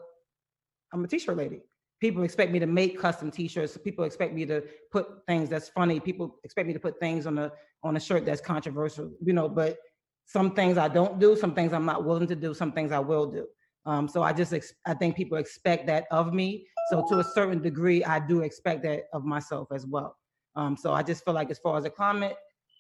[0.93, 1.62] I'm a t-shirt lady.
[1.99, 3.78] People expect me to make custom t-shirts.
[3.78, 5.99] People expect me to put things that's funny.
[5.99, 7.52] People expect me to put things on a,
[7.84, 9.78] on a shirt that's controversial, you know, but
[10.26, 12.99] some things I don't do, some things I'm not willing to do, some things I
[12.99, 13.45] will do.
[13.86, 16.68] Um, so I just, ex- I think people expect that of me.
[16.89, 20.18] So to a certain degree, I do expect that of myself as well.
[20.56, 22.34] Um, so I just feel like as far as the comment,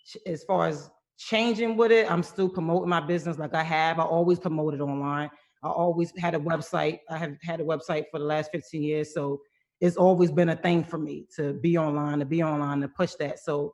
[0.05, 0.89] ch- as far as
[1.27, 3.99] changing with it, I'm still promoting my business like I have.
[3.99, 5.29] I always promoted online.
[5.63, 6.99] I always had a website.
[7.09, 9.13] I have had a website for the last 15 years.
[9.13, 9.41] So
[9.79, 13.13] it's always been a thing for me to be online, to be online, to push
[13.19, 13.39] that.
[13.39, 13.73] So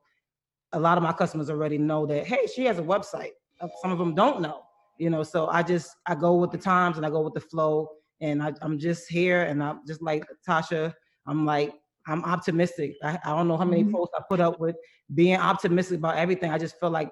[0.73, 3.31] a lot of my customers already know that, hey, she has a website.
[3.61, 4.63] Uh, Some of them don't know,
[4.97, 5.23] you know.
[5.23, 7.89] So I just I go with the times and I go with the flow.
[8.19, 10.91] And I, I'm just here and I'm just like Tasha,
[11.27, 11.71] I'm like,
[12.07, 12.95] I'm optimistic.
[13.03, 13.91] I, I don't know how many Mhm.
[13.91, 14.75] posts I put up with
[15.13, 16.49] being optimistic about everything.
[16.51, 17.11] I just feel like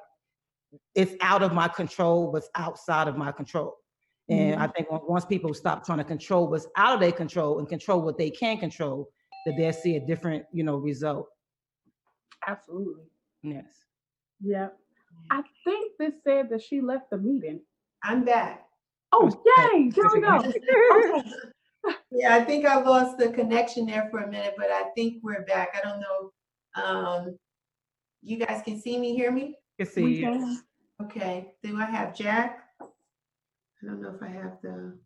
[0.94, 3.76] it's out of my control, what's outside of my control.
[4.28, 7.70] And I think once people stop trying to control what's out of their control and
[7.70, 9.10] control what they can control,
[9.46, 11.28] that they'll see a different, you know, result.
[12.48, 13.04] Absolutely.
[13.44, 13.66] Yes.
[14.42, 14.70] Yeah.
[15.30, 17.62] I think this said that she left the meeting.
[18.04, 18.66] I'm back.
[19.12, 19.32] Oh,
[19.74, 19.90] yay!
[19.90, 20.44] There we go.
[21.88, 21.98] Okay.
[22.12, 25.46] Yeah, I think I lost the connection there for a minute, but I think we're
[25.46, 25.76] back.
[25.76, 26.84] I don't know.
[26.84, 27.38] Um,
[28.24, 29.56] you guys can see me, hear me?
[29.78, 30.22] You see, We you.
[30.24, 30.64] can.
[31.04, 32.60] Okay, do I have Jack?
[32.82, 32.86] I
[33.86, 34.98] don't know if I have the,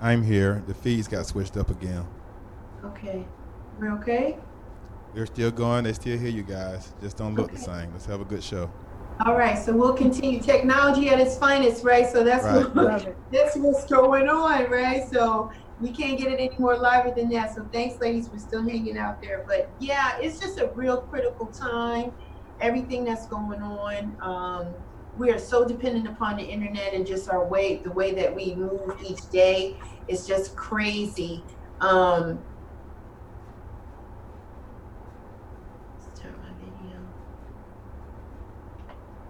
[0.00, 0.62] I'm here.
[0.68, 2.06] The feeds got switched up again.
[2.84, 3.26] okay,
[3.78, 4.38] we're okay?
[5.14, 5.84] They're still going.
[5.84, 6.92] They still hear you guys.
[7.00, 7.90] Just don't look the same.
[7.92, 8.70] Let's have a good show.
[9.26, 12.08] All right, so we'll continue technology at its finest, right?
[12.10, 12.74] So that's Right.
[12.74, 15.02] what, that's what's going on, right?
[15.12, 17.54] So we can't get it any more liver than that.
[17.54, 19.44] So thanks, ladies, for still hanging out there.
[19.48, 22.12] But yeah, it's just a real critical time.
[22.60, 24.16] Everything that's going on.
[24.20, 24.74] Um,
[25.18, 28.54] we are so dependent upon the internet and just our way, the way that we
[28.54, 29.76] move each day
[30.08, 31.42] is just crazy.
[31.80, 32.38] Um.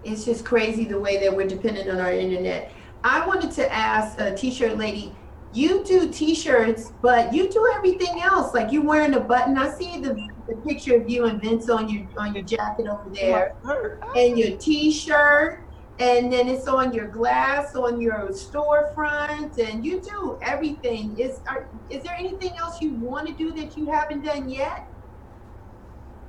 [0.04, 2.70] It's just crazy the way that we're dependent on our internet.
[3.04, 5.16] I wanted to ask a t-shirt lady,
[5.54, 8.52] you do t-shirts, but you do everything else.
[8.52, 9.56] Like you're wearing a button.
[9.56, 13.04] I see the, the picture of you and Vince on your on your jacket over
[13.06, 14.12] oh, there, oh.
[14.16, 15.60] and your t-shirt,
[15.98, 21.18] and then it's on your glass on your storefront, and you do everything.
[21.18, 24.88] Is are, is there anything else you want to do that you haven't done yet?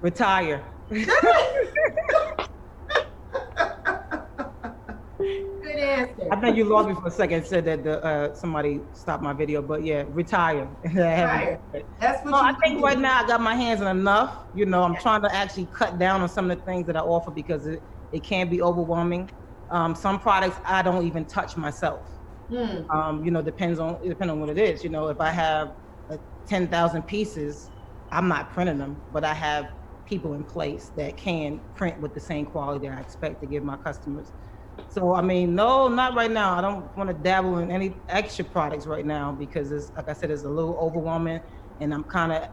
[0.02, 0.64] retire.
[0.90, 1.10] Good
[5.86, 6.28] answer.
[6.32, 7.46] I think you lost me for a second.
[7.46, 10.70] Said that the uh, somebody stopped my video, but yeah, retire.
[10.86, 11.60] I
[12.00, 12.86] That's what I think do.
[12.86, 14.46] right now I got my hands on enough.
[14.54, 17.02] You know, I'm trying to actually cut down on some of the things that I
[17.02, 19.30] offer because it, it can be overwhelming.
[19.70, 22.08] Um, some products I don't even touch myself.
[22.50, 22.84] Hmm.
[22.94, 24.84] Um, you know, depends on it depends on what it is.
[24.84, 25.74] You know, if I have
[26.10, 26.18] uh,
[26.48, 27.72] ten thousand pieces,
[28.12, 29.68] I'm not printing them, but I have
[30.06, 33.64] people in place that can print with the same quality that I expect to give
[33.64, 34.34] my customers.
[34.96, 36.54] So I mean, no, not right now.
[36.58, 40.14] I don't want to dabble in any extra products right now because it's like I
[40.14, 41.42] said, it's a little overwhelming,
[41.82, 42.48] and I'm kind of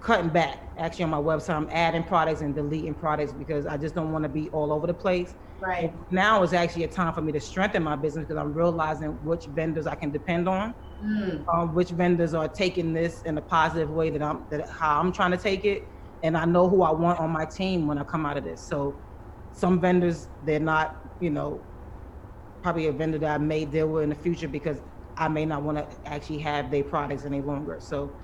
[0.00, 0.58] cutting back.
[0.76, 4.24] Actually, on my website, I'm adding products and deleting products because I just don't want
[4.24, 5.32] to be all over the place.
[5.60, 5.94] Right.
[6.10, 9.46] Now is actually a time for me to strengthen my business because I'm realizing which
[9.50, 11.36] vendors I can depend on, Hmm.
[11.54, 15.12] um, which vendors are taking this in a positive way that I'm that how I'm
[15.12, 15.82] trying to take it,
[16.24, 18.66] and I know who I want on my team when I come out of this.
[18.66, 18.98] So,
[19.52, 21.60] some vendors they're not, you know,
[22.62, 24.80] probably a vendor that I may deal with in the future because
[25.16, 27.78] I may not want to actually have their products any longer.
[27.80, 28.14] So.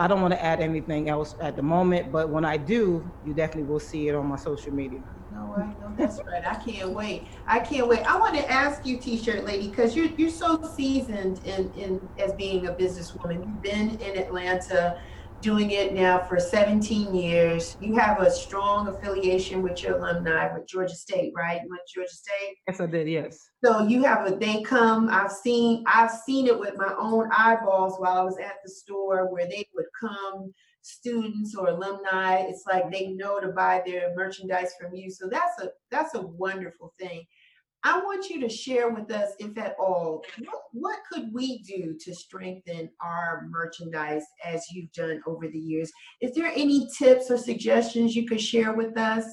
[0.00, 3.34] I don't want to add anything else at the moment, but when I do, you
[3.34, 5.00] definitely will see it on my social media.
[5.28, 6.46] No, I know that's right.
[6.46, 7.26] I can't wait.
[7.48, 8.02] I can't wait.
[8.08, 12.32] I want to ask you, T-shirt lady, because you're you're so seasoned in in as
[12.34, 13.44] being a businesswoman.
[13.44, 15.00] You've been in Atlanta
[15.40, 17.76] doing it now for 17 years.
[17.80, 21.60] You have a strong affiliation with your alumni with Georgia State, right?
[21.62, 22.56] You went to Georgia State.
[22.66, 23.08] Yes, I did.
[23.08, 23.48] Yes.
[23.64, 25.08] So you have a they come.
[25.10, 29.32] I've seen I've seen it with my own eyeballs while I was at the store
[29.32, 32.38] where they would come students or alumni.
[32.48, 35.10] It's like they know to buy their merchandise from you.
[35.10, 37.24] So that's a that's a wonderful thing.
[37.88, 41.96] I want you to share with us, if at all, what, what could we do
[41.98, 45.90] to strengthen our merchandise as you've done over the years?
[46.20, 49.24] Is there any tips or suggestions you could share with us?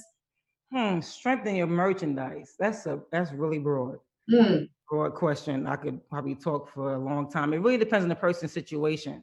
[0.71, 2.55] Hmm, strengthen your merchandise.
[2.57, 3.97] That's a that's really broad.
[4.31, 5.67] Mm, Broad question.
[5.67, 7.53] I could probably talk for a long time.
[7.53, 9.21] It really depends on the person's situation.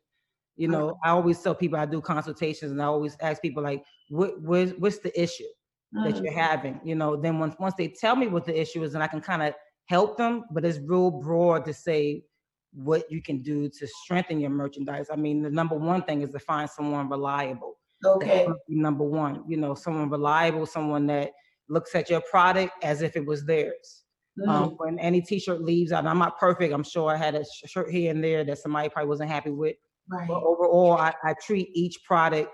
[0.56, 3.82] You know, I always tell people I do consultations and I always ask people like,
[4.10, 5.48] what, what what's the issue?
[5.92, 6.80] That mm, you're having.
[6.84, 9.20] You know, then once once they tell me what the issue is, and I can
[9.20, 9.54] kind of
[9.86, 10.44] help them.
[10.50, 12.24] But it's real broad to say
[12.72, 15.08] what you can do to strengthen your merchandise.
[15.12, 17.76] I mean, the number one thing is to find someone reliable.
[18.04, 18.48] Okay.
[18.68, 19.44] number one.
[19.46, 21.30] You know, someone reliable, someone that
[21.68, 24.04] looks at your product as if it was theirs.
[24.40, 26.72] Mm, Um, when any T-shirt leaves out, I'm not perfect.
[26.72, 29.76] I'm sure I had a shirt here and there that somebody probably wasn't happy with.
[30.08, 30.26] right.
[30.26, 32.50] But overall, I, I treat each product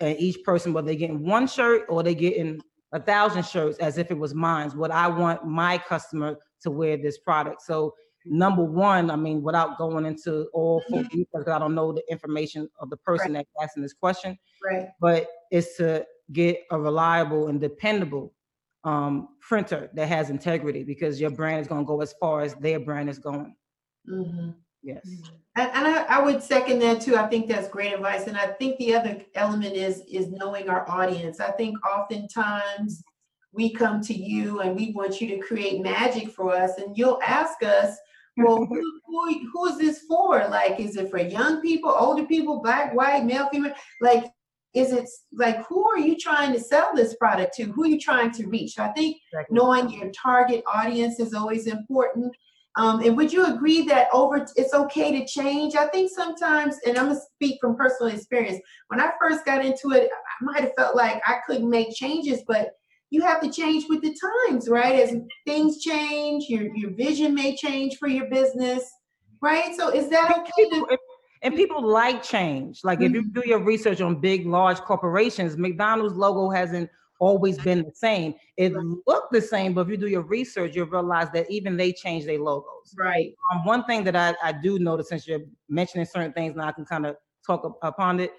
[0.00, 2.60] and each person, whether they're getting one shirt or they're getting
[2.92, 4.70] a thousand shirts, as if it was mine.
[4.70, 7.62] What I want my customer to wear this product.
[7.62, 11.92] So number one, I mean, without going into all full details, because I don't know
[11.92, 14.88] the information of the person that's asking this question, Right.
[15.00, 18.32] but it's to get a reliable and dependable
[18.84, 22.54] um, printer that has integrity because your brand is going to go as far as
[22.54, 23.54] their brand is going.
[24.06, 24.50] hmm
[24.82, 25.06] Yes.
[25.06, 25.34] Mm-hmm.
[25.56, 27.16] And, and I, I would second that too.
[27.16, 28.26] I think that's great advice.
[28.26, 31.40] And I think the other element is is knowing our audience.
[31.40, 33.02] I think oftentimes
[33.52, 37.20] we come to you and we want you to create magic for us, and you'll
[37.22, 37.98] ask us,
[38.38, 40.48] well, who, who, who is this for?
[40.48, 43.74] Like, is it for young people, older people, black, white, male, female?
[44.00, 44.24] Like,
[44.74, 47.64] is it like who are you trying to sell this product to?
[47.64, 48.78] Who are you trying to reach?
[48.78, 49.18] I think
[49.50, 52.34] knowing your target audience is always important.
[52.76, 55.74] Um, and would you agree that over it's okay to change?
[55.74, 58.60] I think sometimes, and I'm gonna speak from personal experience.
[58.88, 62.42] When I first got into it, I might have felt like I couldn't make changes,
[62.46, 62.70] but
[63.10, 64.16] you have to change with the
[64.48, 64.98] times, right?
[64.98, 65.14] As
[65.46, 68.90] things change, your your vision may change for your business,
[69.42, 69.74] right?
[69.76, 70.70] So is that okay?
[70.70, 70.96] To,
[71.42, 72.80] and people like change.
[72.84, 76.88] Like if you do your research on big, large corporations, McDonald's logo hasn't
[77.22, 78.34] always been the same.
[78.56, 78.96] It Right.
[79.06, 82.24] looked the same, but if you do your research, you'll realize that even they change
[82.26, 82.92] their logos.
[82.98, 83.32] right.
[83.52, 86.72] Um, one thing that I, I do notice, since you're mentioning certain things, now I
[86.72, 87.14] can kind of
[87.46, 88.32] talk up, upon it,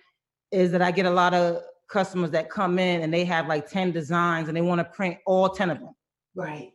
[0.51, 3.69] is that I get a lot of customers that come in and they have like
[3.69, 5.95] 10 designs and they want to print all 10 of them.
[6.35, 6.73] Right.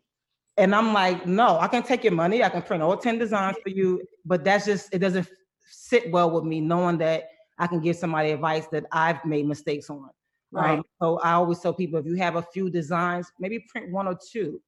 [0.56, 2.42] And I'm like, no, I can take your money.
[2.42, 4.00] I can print all 10 designs for you.
[4.24, 5.28] But that's just, it doesn't
[5.70, 7.24] sit well with me knowing that
[7.58, 10.08] I can give somebody advice that I've made mistakes on.
[10.50, 10.78] Right.
[10.78, 14.06] Um, so I always tell people if you have a few designs, maybe print one
[14.08, 14.60] or 2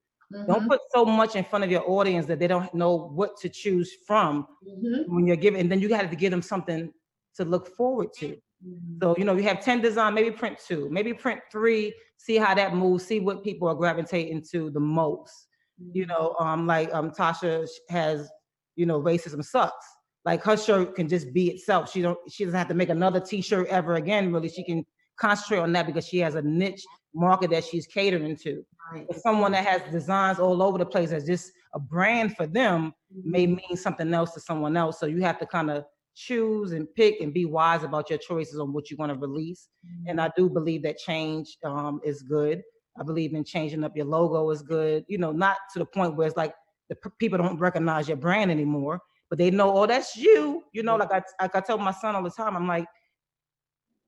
[0.47, 3.37] Don't Mhm, put so much in front of your audience that they don't know what
[3.41, 6.91] to choose from mhm, when you're giving, and then you got to give them something
[7.35, 8.37] to look forward to.
[8.61, 9.01] mhm.
[9.01, 12.53] So, you know, you have 10 design, maybe print two, maybe print three, see how
[12.55, 15.47] that moves, see what people are gravitating to the most
[15.93, 18.29] you know, um, like um, Tasha has,
[18.75, 19.85] you know, racism sucks.
[20.25, 21.91] Like her shirt can just be itself.
[21.91, 24.31] She don't, she doesn't have to make another T-shirt ever again.
[24.31, 24.85] Really, she can
[25.21, 28.63] concentrate on that because she has a niche market that she's catering to.
[28.91, 29.05] Right.
[29.07, 32.93] But someone that has designs all over the place as just a brand for them
[33.23, 34.99] may mean something else to someone else.
[34.99, 38.59] So you have to kind of choose and pick and be wise about your choices
[38.59, 39.69] on what you're going to release.
[40.07, 42.61] And I do believe that change um, is good.
[42.99, 45.05] I believe in changing up your logo is good.
[45.07, 46.53] You know, not to the point where it's like
[46.89, 48.99] the p- people don't recognize your brand anymore,
[49.29, 50.63] but they know, oh, that's you.
[50.73, 52.85] You know, like I like I tell my son all the time, I'm like,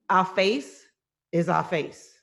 [0.09, 0.82] our face
[1.33, 2.13] is our face.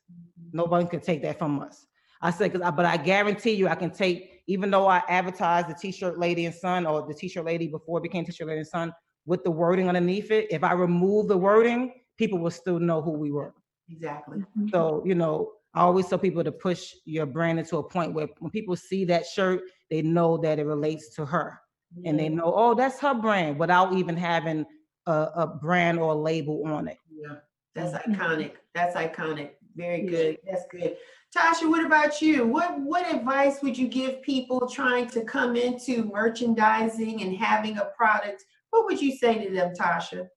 [0.52, 1.86] Nobody can take that from us.
[2.22, 5.68] I said, cause I, but I guarantee you, I can take, even though I advertised
[5.68, 8.68] the T-shirt lady and son, or the T-shirt lady before it became T-shirt lady and
[8.68, 8.92] son,
[9.26, 10.46] with the wording underneath it.
[10.50, 13.54] If I remove the wording, people will still know who we were.
[13.90, 14.38] Exactly.
[14.38, 14.68] Mm-hmm.
[14.68, 18.28] So, you know, I always tell people to push your brand into a point where
[18.38, 21.60] when people see that shirt, they know that it relates to her.
[22.04, 24.64] And they know, oh, that's her brand without even having
[25.06, 26.96] a, a brand or a label on it.
[27.12, 27.36] Yeah,
[27.74, 28.14] that's Mhm.
[28.16, 28.52] iconic.
[28.74, 29.50] That's iconic.
[29.76, 30.38] Very good.
[30.46, 30.96] That's good.
[31.36, 32.44] Tasha, what about you?
[32.46, 37.86] What what advice would you give people trying to come into merchandising and having a
[37.96, 38.44] product?
[38.70, 40.28] What would you say to them, Tasha?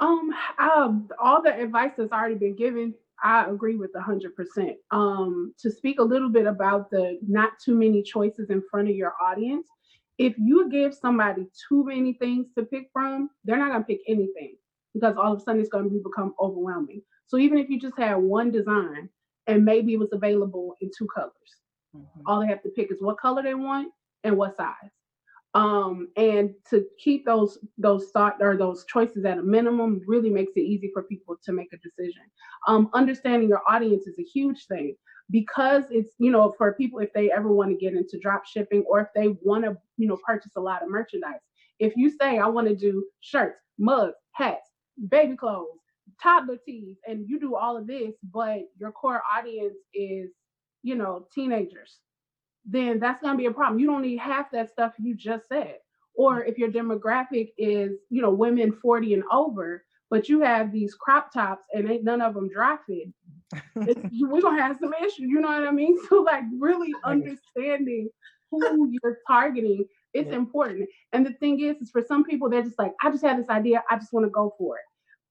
[0.00, 4.76] Um, um, all the advice that's already been given, I agree with hundred percent.
[4.90, 8.96] Um, to speak a little bit about the not too many choices in front of
[8.96, 9.68] your audience,
[10.18, 14.56] if you give somebody too many things to pick from, they're not gonna pick anything.
[14.94, 17.02] Because all of a sudden it's going to become overwhelming.
[17.26, 19.08] So even if you just had one design
[19.46, 21.32] and maybe it was available in two colors,
[21.94, 22.22] Mhm.
[22.26, 23.92] all they have to pick is what color they want
[24.24, 24.90] and what size.
[25.54, 30.52] Um, and to keep those those thought or those choices at a minimum really makes
[30.56, 32.22] it easy for people to make a decision.
[32.66, 34.96] Um, understanding your audience is a huge thing
[35.30, 38.82] because it's you know for people if they ever want to get into drop shipping
[38.88, 41.40] or if they want to you know purchase a lot of merchandise.
[41.78, 44.70] If you say I want to do shirts, mugs, hats,
[45.08, 45.68] baby clothes,
[46.22, 50.30] toddler tees, and you do all of this, but your core audience is
[50.82, 52.00] you know teenagers
[52.64, 53.78] then that's going to be a problem.
[53.78, 55.76] You don't need half that stuff you just said.
[56.14, 60.94] Or if your demographic is, you know, women 40 and over, but you have these
[60.94, 63.08] crop tops and ain't none of them dry fit,
[63.74, 65.18] we're going to have some issues.
[65.18, 65.96] You know what I mean?
[66.08, 68.08] So, like, really understanding
[68.50, 69.84] who you're targeting
[70.14, 70.34] is Yeah.
[70.36, 70.88] important.
[71.12, 73.48] And the thing is, is for some people, they're just like, I just had this
[73.50, 73.82] idea.
[73.90, 74.84] I just want to go for it.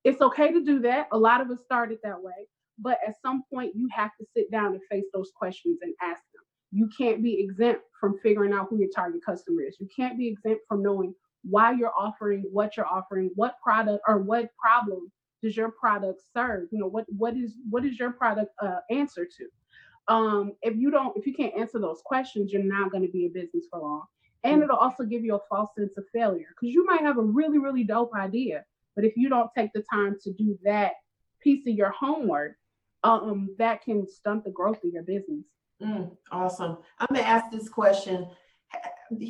[0.10, 1.08] It's okay to do that.
[1.12, 2.48] A lot of us started that way.
[2.80, 6.22] But at some point, you have to sit down and face those questions and ask
[6.34, 9.78] them you can't be exempt from figuring out who your target customer is.
[9.80, 11.14] You can't be exempt from knowing
[11.44, 15.12] why you're offering what you're offering, what product or what problem
[15.44, 16.70] does your product serve?
[16.72, 20.14] You know, what what is what is your product uh, answer to?
[20.14, 23.26] Um, if you don't, if you can't answer those questions, you're not going to be
[23.26, 24.04] in business for long.
[24.44, 27.22] And it'll also give you a false sense of failure because you might have a
[27.22, 28.66] really, really dope idea,
[28.96, 30.94] but if you don't take the time to do that
[31.42, 32.56] piece of your homework,
[33.04, 35.46] um, that can stunt the growth of your business.
[35.82, 36.78] Mm, awesome.
[37.00, 38.28] I'm gonna ask this question.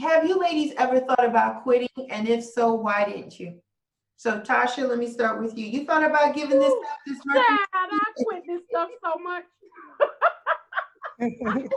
[0.02, 1.90] Have you ladies ever thought about quitting?
[2.10, 3.60] And if so, why didn't you?
[4.16, 5.66] So Tasha, let me start with you.
[5.66, 7.68] You thought about giving this up, this Dad, merchandise?
[7.74, 9.44] I quit this stuff so much.
[11.22, 11.48] I quit.
[11.48, 11.72] I quit.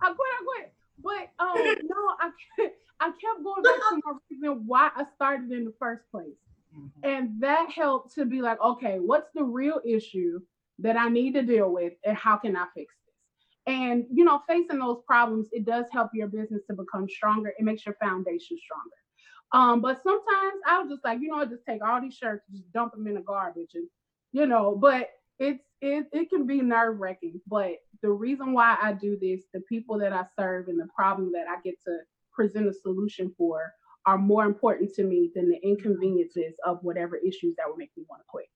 [0.00, 0.12] I
[0.44, 0.72] quit.
[1.02, 5.50] But um, no, I kept, I kept going back to my reason why I started
[5.52, 6.36] in the first place,
[7.02, 10.40] and that helped to be like, okay, what's the real issue
[10.78, 13.74] that I need to deal with, and how can I fix this?
[13.74, 17.52] And you know, facing those problems, it does help your business to become stronger.
[17.58, 18.96] It makes your foundation stronger.
[19.52, 22.44] Um, but sometimes I was just like, you know, what, just take all these shirts,
[22.52, 23.88] just dump them in the garbage, and
[24.32, 25.08] you know, but
[25.40, 27.40] it's it it can be nerve wracking.
[27.48, 31.32] But the reason why I do this, the people that I serve and the problem
[31.32, 31.98] that I get to
[32.32, 33.72] present a solution for
[34.06, 38.04] are more important to me than the inconveniences of whatever issues that would make me
[38.08, 38.46] want to quit.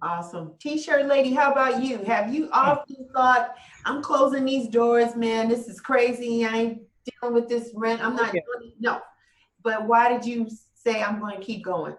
[0.00, 0.54] Awesome.
[0.60, 1.98] T-shirt lady, how about you?
[1.98, 3.54] Have you often thought,
[3.84, 6.44] I'm closing these doors, man, this is crazy.
[6.44, 6.82] I ain't
[7.20, 8.02] dealing with this rent.
[8.02, 8.42] I'm not Okay.
[8.46, 8.74] doing it.
[8.80, 9.00] No.
[9.62, 11.96] But why did you say I'm going to keep going?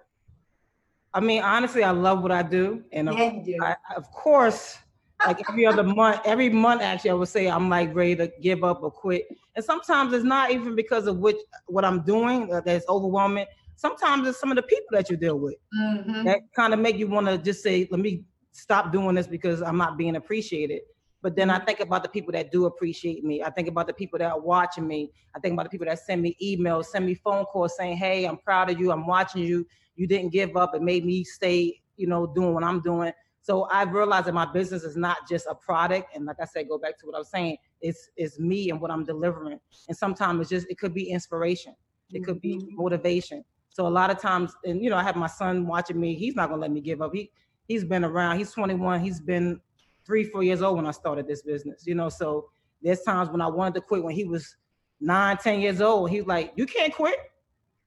[1.14, 3.62] I mean, honestly, I love what I do, and of, Yeah, you do.
[3.62, 4.80] I, of course,
[5.24, 8.64] like every other month, every month actually, I would say I'm like ready to give
[8.64, 9.26] up or quit.
[9.56, 11.38] And sometimes it's not even because of which
[11.68, 13.46] what I'm doing uh, that's overwhelming.
[13.76, 16.24] Sometimes it's some of the people that you deal with Mhm.
[16.24, 19.62] that kind of make you want to just say, "Let me stop doing this because
[19.62, 20.82] I'm not being appreciated."
[21.22, 23.42] But then I think about the people that do appreciate me.
[23.42, 25.12] I think about the people that are watching me.
[25.36, 28.26] I think about the people that send me emails, send me phone calls saying, "Hey,
[28.26, 28.92] I'm proud of you.
[28.92, 29.66] I'm watching you.
[29.96, 30.76] You didn't give up.
[30.76, 33.12] It made me stay, you know, doing what I'm doing."
[33.44, 36.70] So I've realized that my business is not just a product, and like I said,
[36.70, 37.58] go back to what I was saying.
[37.82, 39.60] It's it's me and what I'm delivering.
[39.90, 41.76] And sometimes it's just it could be inspiration.
[42.12, 42.76] It could be mm-hmm.
[42.76, 43.44] motivation.
[43.70, 46.16] So a lot of times, and you know, I have my son watching me.
[46.16, 47.12] He's not gonna let me give up.
[47.14, 47.32] He
[47.68, 48.38] he's been around.
[48.38, 49.02] He's 21.
[49.02, 49.60] He's been
[50.06, 51.84] three, four years old when I started this business.
[51.86, 52.50] You know, so
[52.82, 54.56] there's times when I wanted to quit when he was
[55.02, 56.12] nine, 10 years old.
[56.12, 57.18] He's like, "You can't quit.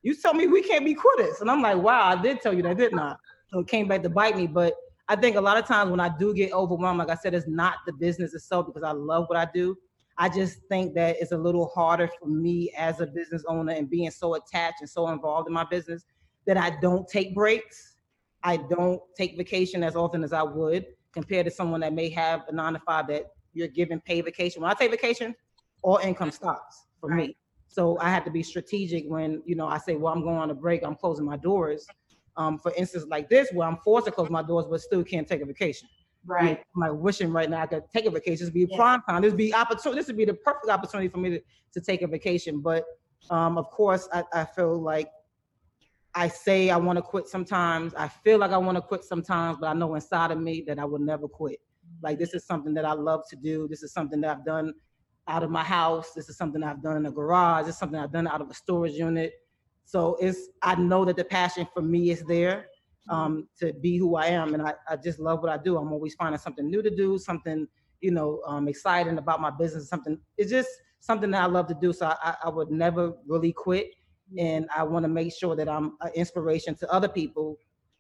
[0.07, 2.63] You told me we can't be quitters." And I'm like, "Wow, I did tell you
[2.63, 3.17] that, didn't I?"
[3.49, 4.47] So it came back to bite me.
[4.47, 4.73] But
[5.09, 7.49] I think a lot of times when I do get overwhelmed, like I said, it's
[7.49, 9.77] not the business itself because I love what I do.
[10.17, 13.91] I just think that it's a little harder for me as a business owner and
[13.91, 16.05] being so attached and so involved in my business
[16.47, 17.97] that I don't take breaks.
[18.45, 22.45] I don't take vacation as often as I would compared to someone that may have
[22.47, 24.63] a nine to five that you're giving paid vacation.
[24.63, 25.35] When I take vacation,
[25.83, 27.37] all income stops for me.
[27.77, 30.51] So I had to be strategic when, you know, I say, well, I'm going on
[30.51, 31.87] a break, I'm closing my doors.
[32.39, 35.29] Um, for instance, like this, where I'm forced to close my doors, but still can't
[35.29, 35.87] take a vacation.
[36.25, 36.59] Right.
[36.75, 38.47] I'm like wishing right now I could take a vacation.
[38.47, 38.79] This would be Yeah.
[38.79, 39.21] prime time.
[39.21, 40.01] This would be opportunity.
[40.01, 41.41] This would be the perfect opportunity for me to,
[41.75, 42.63] to take a vacation.
[42.63, 42.87] But
[43.29, 45.11] um, of course, I, I feel like
[46.15, 47.93] I say I want to quit sometimes.
[47.95, 50.79] I feel like I want to quit sometimes, but I know inside of me that
[50.79, 51.61] I will never quit.
[52.03, 53.69] Like this is something that I love to do.
[53.69, 54.73] This is something that I've done
[55.29, 56.13] out of my house.
[56.15, 57.67] This is something I've done in a garage.
[57.67, 59.33] This is something I've done out of a storage unit.
[59.85, 62.67] So it's I know that the passion for me is there
[63.11, 65.77] um, to be who I am, and I, I just love what I do.
[65.79, 67.67] I'm always finding something new to do, something
[68.01, 69.89] you know um, exciting about my business.
[69.89, 70.69] Something it's just
[71.01, 71.93] something that I love to do.
[71.93, 73.89] So I, I- would never really quit,
[74.39, 77.59] and I want to make sure that I'm an inspiration to other people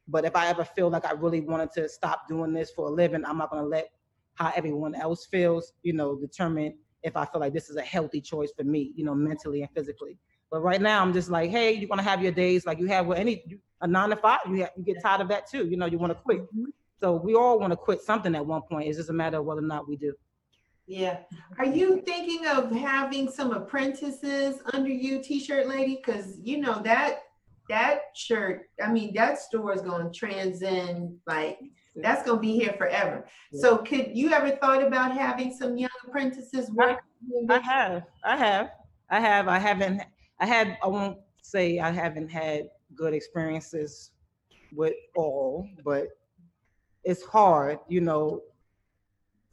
[0.08, 2.90] But if I ever feel like I really wanted to stop doing this for a
[2.90, 3.88] living, I'm not gonna let
[4.34, 8.20] how everyone else feels, you know, determine if I feel like this is a healthy
[8.20, 10.18] choice for me, you know, mentally and physically.
[10.50, 13.07] But right now, I'm just like, hey, you're gonna have your days like you have
[13.07, 13.44] with any
[13.80, 14.40] a nine to five.
[14.48, 15.66] You, have, you get tired of that too.
[15.66, 16.42] You know, you want to quit.
[16.42, 16.64] Mm-hmm.
[17.00, 18.88] So we all want to quit something at one point.
[18.88, 20.14] It's just a matter of whether or not we do.
[20.86, 21.18] Yeah.
[21.59, 26.00] Are you thinking of having some apprentices under you, t-shirt lady?
[26.04, 27.20] Cause you know that
[27.68, 31.59] that shirt, I mean, that store is gonna transcend like
[32.03, 33.26] that's gonna be here forever.
[33.55, 37.01] So could you ever thought about having some young apprentices work?
[37.34, 38.70] in I have, I have,
[39.11, 40.03] I have, I haven't,
[40.40, 44.11] I had, I won't say I haven't had good experiences
[44.72, 46.09] with all, but
[47.05, 48.42] it's hard, you know,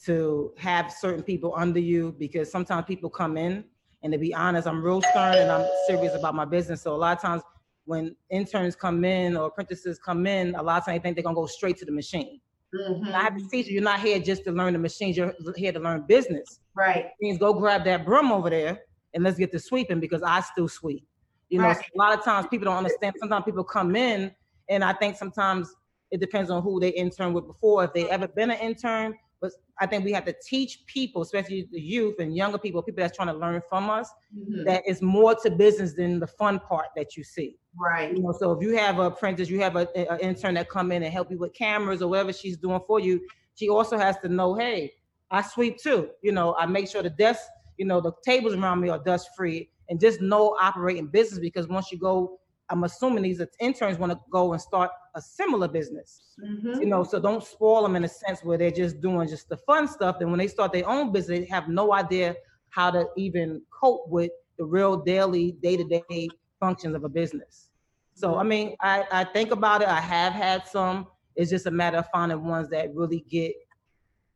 [0.05, 3.63] to have certain people under you because sometimes people come in
[4.01, 6.81] and to be honest, I'm real stern and I'm serious about my business.
[6.81, 7.41] So a lot of times
[7.85, 11.23] when interns come in or apprentices come in, a lot of times they think they're
[11.23, 12.39] gonna go straight to the machine.
[12.73, 13.05] Mhm.
[13.05, 15.33] And I have to teach you, you're not here just to learn the machines, you're
[15.55, 18.79] here to learn business Right, means go grab that broom over there
[19.13, 21.05] and let's get to sweeping because I still sweep.
[21.49, 21.77] You know, Right.
[21.77, 23.13] so a lot of times people don't understand.
[23.19, 24.33] Sometimes people come in,
[24.69, 25.71] and I think sometimes
[26.09, 29.13] it depends on who they intern with before, if they ever been an intern.
[29.43, 33.03] But I think we have to teach people, especially the youth and younger people, people
[33.03, 34.63] that's trying to learn from us, Mhm.
[34.63, 37.57] that it's more to business than the fun part that you see.
[37.77, 39.87] right, You know, so if you have a apprentice, you have an
[40.21, 43.19] intern that come in and help you with cameras or whatever she's doing for you,
[43.55, 44.93] she also has to know, hey,
[45.29, 46.11] I sweep too.
[46.21, 47.41] You know, I make sure the desk,
[47.77, 51.67] you know, the tables around me are dust free, and just know operating business because
[51.67, 52.39] once you go,
[52.73, 56.23] I'm assuming these interns want to go and start a similar business.
[56.43, 56.81] Mhm.
[56.81, 59.57] You know, so don't spoil them in a sense where they're just doing just the
[59.57, 60.17] fun stuff.
[60.17, 62.35] Then when they start their own business, they have no idea
[62.69, 66.27] how to even cope with the real daily, day-to-day
[66.59, 67.69] functions of a business.
[68.15, 69.87] So I mean, I, I think about it.
[69.87, 71.07] I have had some.
[71.35, 73.53] It's just a matter of finding ones that really get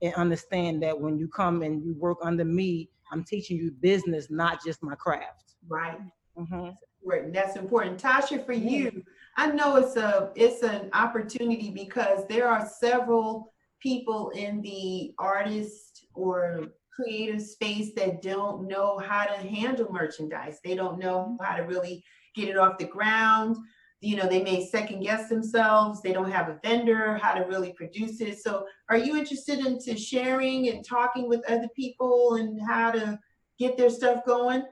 [0.03, 4.29] and understand that when you come and you work under me, I'm teaching you business,
[4.29, 5.55] not just my craft.
[5.67, 5.99] right.
[6.37, 6.75] Mhm.
[7.07, 8.01] Right, that's important.
[8.01, 9.01] Tasha, for you,
[9.37, 16.05] I know it's a, it's an opportunity because there are several people in the artist
[16.13, 20.59] or creative space that don't know how to handle merchandise.
[20.65, 21.45] They don't know mm-hmm.
[21.45, 22.03] how to really
[22.35, 23.55] get it off the ground.
[24.01, 26.01] You know, they may second guess themselves.
[26.01, 28.37] They don't have a vendor, how to really produce it.
[28.39, 33.17] So are you interested into sharing and talking with other people and how to
[33.57, 34.63] get their stuff going?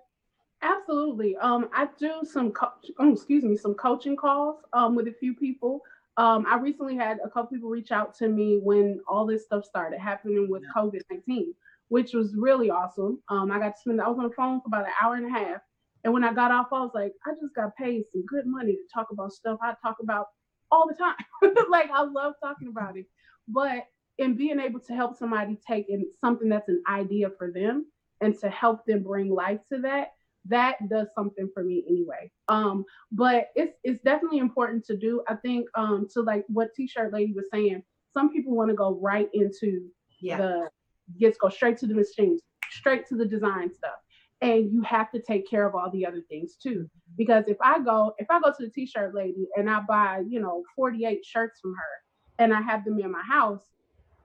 [0.66, 1.38] Absolutely.
[1.38, 5.36] Um, I do some, co- oh, excuse me, some coaching calls um, with a few
[5.36, 5.82] people.
[6.18, 9.63] Um, I recently had a couple people reach out to me when all this stuff
[9.63, 11.53] started happening with COVID 19,
[11.89, 13.22] which was really awesome.
[13.30, 15.28] Um, I got to spend, I was on the phone for about an hour and
[15.28, 15.61] a half.
[16.03, 18.74] And when I got off, I was like, I just got paid some good money
[18.74, 20.28] to talk about stuff I talk about
[20.72, 21.16] all the time.
[21.70, 23.05] like, I love talking about it.
[23.47, 23.84] But
[24.18, 27.86] in being able to help somebody take in something that's an idea for them
[28.22, 30.13] and to help them bring life to that,
[30.48, 32.32] that does something for me anyway.
[32.48, 35.24] Um, but it's it's definitely important to do.
[35.28, 37.84] I think um to like what t-shirt lady was saying,
[38.14, 39.88] some people want to go right into
[40.20, 40.70] Yeah, the
[41.20, 42.41] just go straight to the machines,
[42.72, 43.96] straight to the design stuff.
[44.41, 46.89] And you have to take care of all the other things too.
[47.18, 50.39] Because if I go, if I go to the t-shirt lady and I buy, you
[50.41, 53.64] know, 48 shirts from her and I have them in my house,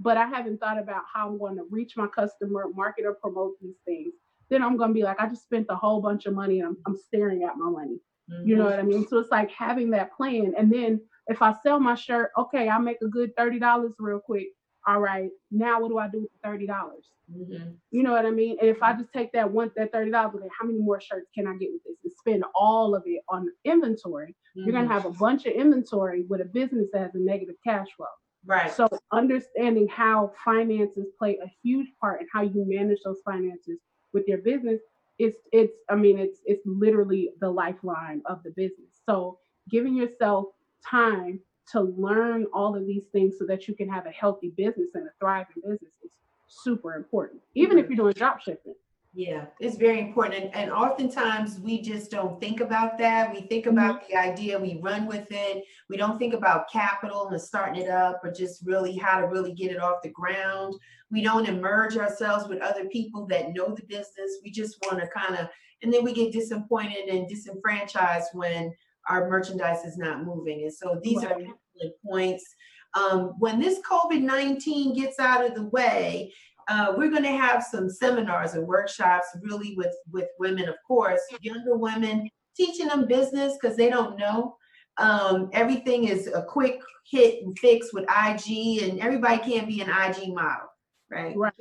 [0.00, 3.54] but I haven't thought about how I'm going to reach my customer, market or promote
[3.60, 4.14] these things,
[4.50, 6.76] then I'm to be like, I just spent a whole bunch of money and I'm,
[6.86, 7.98] I'm staring at my money.
[8.44, 9.06] You know what I mean?
[9.08, 10.54] So it's like having that plan.
[10.56, 14.48] And then if I sell my shirt, okay, I make a good $30 real quick.
[14.86, 17.12] All right, now what do I do with the $30?
[17.30, 17.76] Mhm.
[17.90, 18.56] You know what I mean?
[18.60, 21.46] And if I just take that one, that $30, then how many more shirts can
[21.46, 21.98] I get with this?
[22.02, 24.34] And spend all of it on inventory.
[24.54, 24.88] You're going Mhm.
[24.88, 28.06] to have a bunch of inventory with a business that has a negative cash flow.
[28.46, 28.70] Right.
[28.72, 33.78] So understanding how finances play a huge part in how you manage those finances
[34.12, 34.80] with your business,
[35.18, 39.00] it's it's I mean it's it's literally the lifeline of the business.
[39.06, 39.38] So
[39.70, 40.46] giving yourself
[40.88, 41.40] time
[41.72, 45.06] to learn all of these things so that you can have a healthy business and
[45.06, 46.12] a thriving business is
[46.48, 47.40] super important.
[47.54, 48.74] Even if you're doing drop shipping.
[49.12, 50.44] Yeah, it's very important.
[50.44, 53.32] And, and oftentimes we just don't think about that.
[53.34, 55.64] We think about the idea, we run with it.
[55.88, 59.52] We don't think about capital and starting it up or just really how to really
[59.52, 60.74] get it off the ground.
[61.10, 64.38] We don't emerge ourselves with other people that know the business.
[64.44, 65.48] We just want to kind of,
[65.82, 68.72] and then we get disappointed and disenfranchised when
[69.08, 70.62] our merchandise is not moving.
[70.62, 71.48] And so these are Right.
[71.48, 72.54] excellent points.
[72.94, 76.32] Um, when this COVID 19 gets out of the way,
[76.70, 81.20] uh, we're going to have some seminars and workshops really with with women of course
[81.42, 84.56] younger women teaching them business because they don't know.
[84.98, 89.88] Um, everything is a quick hit and fix with IG, and everybody can't be an
[89.88, 90.68] IG model,
[91.10, 91.36] right?
[91.36, 91.52] Right.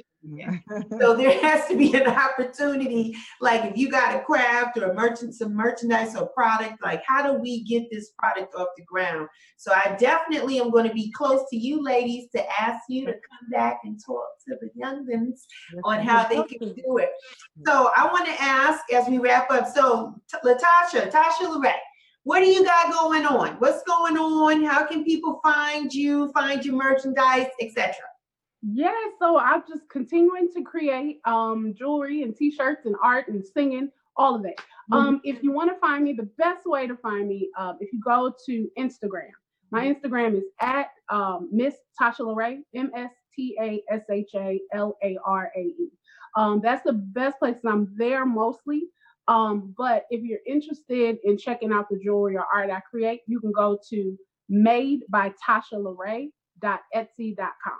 [0.99, 4.93] So there has to be an opportunity, like if you got a craft or a
[4.93, 9.27] merchant, some merchandise or product, like how do we get this product off the ground?
[9.57, 13.13] So I definitely am going to be close to you ladies to ask you to
[13.13, 15.45] come back and talk to the youngins
[15.83, 17.09] on how they can do it.
[17.65, 19.67] So I want to ask as we wrap up.
[19.73, 21.75] So Latasha, Tasha Lorette,
[22.23, 23.55] what do you got going on?
[23.59, 24.63] What's going on?
[24.63, 27.95] How can people find you, find your merchandise, etc.?
[28.61, 33.89] Yeah, so I'm just continuing to create um, jewelry and t-shirts and art and singing,
[34.17, 34.59] all of it.
[34.91, 37.93] Um, if you want to find me, the best way to find me, um, if
[37.93, 39.29] you go to Instagram,
[39.71, 44.59] my Instagram is at um, Miss Tasha LaRae, M S T A S H A
[44.73, 45.91] L A R A E.
[46.35, 48.83] Um, that's the best place, I'm there mostly.
[49.27, 53.39] Um, but if you're interested in checking out the jewelry or art I create, you
[53.39, 54.17] can go to
[54.49, 57.79] made by Tasha LaRae.etsy.com.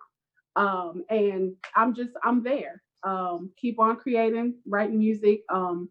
[0.55, 2.81] Um, and I'm just I'm there.
[3.03, 5.89] Um, keep on creating, writing music, um,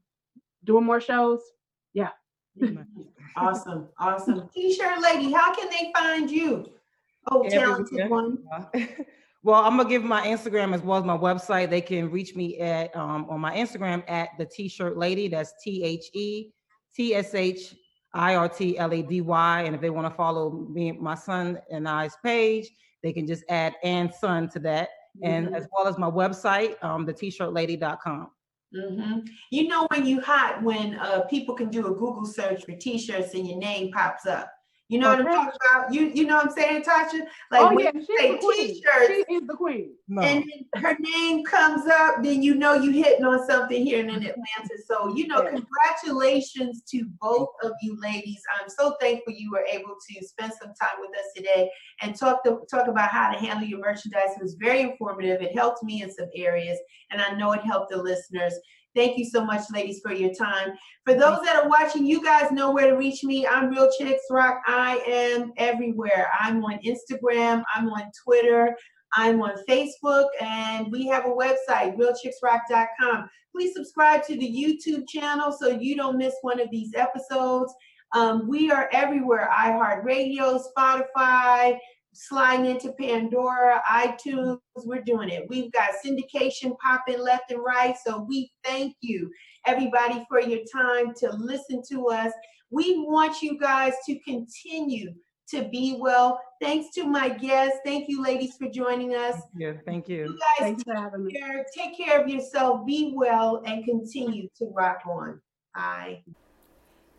[0.65, 1.41] doing more shows.
[1.95, 2.11] Yeah.
[3.37, 4.49] Awesome, awesome.
[4.55, 6.67] T-shirt lady, how can they find you?
[7.31, 8.09] Oh, talented Everywhere.
[8.09, 8.39] one.
[9.43, 11.71] well, I'm gonna give my Instagram as well as my website.
[11.71, 15.29] They can reach me at um, on my Instagram at the T-shirt lady.
[15.29, 16.49] That's T H E
[16.95, 17.75] T S H
[18.15, 19.63] I R T L A D Y.
[19.63, 22.69] And if they want to follow me, my son and I's page,
[23.03, 24.89] they can just add and son to that.
[25.23, 25.57] And Mhm.
[25.57, 28.31] as well as my website, um, the t-shirtlady.com.
[28.75, 29.27] Mhm.
[29.51, 33.35] You know when you hot when uh people can do a Google search for t-shirts
[33.35, 34.53] and your name pops up.
[34.89, 35.93] You know what I'm talking about?
[35.93, 37.21] You you know what I'm saying, Tasha?
[37.51, 38.69] Like oh when yeah, you she's say the queen.
[38.69, 39.95] t-shirts She is the queen.
[40.09, 40.23] No.
[40.23, 44.07] and then her name comes up, then you know you're hitting on something here in
[44.07, 44.17] mm-hmm.
[44.17, 44.83] Atlanta.
[44.87, 45.51] So you know, Yeah.
[45.51, 48.41] congratulations to both of you ladies.
[48.59, 51.71] I'm so thankful you were able to spend some time with us today
[52.01, 54.31] and talk to, talk about how to handle your merchandise.
[54.37, 55.43] It was very informative.
[55.43, 56.79] It helped me in some areas,
[57.11, 58.55] and I know it helped the listeners.
[58.99, 60.73] Thank you so much, ladies, for your time.
[61.05, 63.47] For those that are watching, you guys know where to reach me.
[63.47, 64.61] I'm Real Chicks Rock.
[64.67, 66.29] I am everywhere.
[66.37, 67.63] I'm on Instagram.
[67.73, 68.77] I'm on Twitter.
[69.15, 73.31] I'm on Facebook, and we have a website, realchicksrock.com.
[73.53, 77.73] Please subscribe to the YouTube channel so you don't miss one of these episodes.
[78.17, 81.79] Um, we are everywhere iHeartRadio, Spotify,
[82.19, 84.59] sliding into Pandora, iTunes.
[84.77, 85.49] We're doing it.
[85.49, 87.95] We've got syndication popping left and right.
[88.05, 89.31] So we thank you,
[89.67, 92.33] everybody, for your time to listen to us.
[92.71, 95.15] We want you guys to continue
[95.51, 96.41] to be well.
[96.61, 97.79] Thanks to my guests.
[97.85, 99.41] Thank you, ladies, for joining us.
[99.57, 100.25] Yeah, thank you.
[100.25, 101.33] You guys Thanks for having me.
[101.33, 105.41] take care, take care of yourself, be well, and continue to rock on.
[105.75, 106.23] Bye.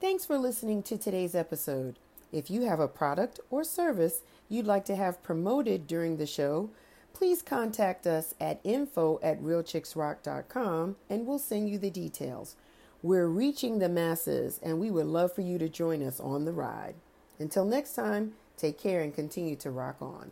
[0.02, 1.98] Thanks for listening to today's episode.
[2.32, 6.70] If you have a product or service you'd like to have promoted during the show,
[7.14, 12.56] please contact us at info at realchicksrock.com and we'll send you the details.
[13.02, 16.52] We're reaching the masses and we would love for you to join us on the
[16.52, 16.96] ride.
[17.38, 20.32] Until next time, take care and continue to rock on.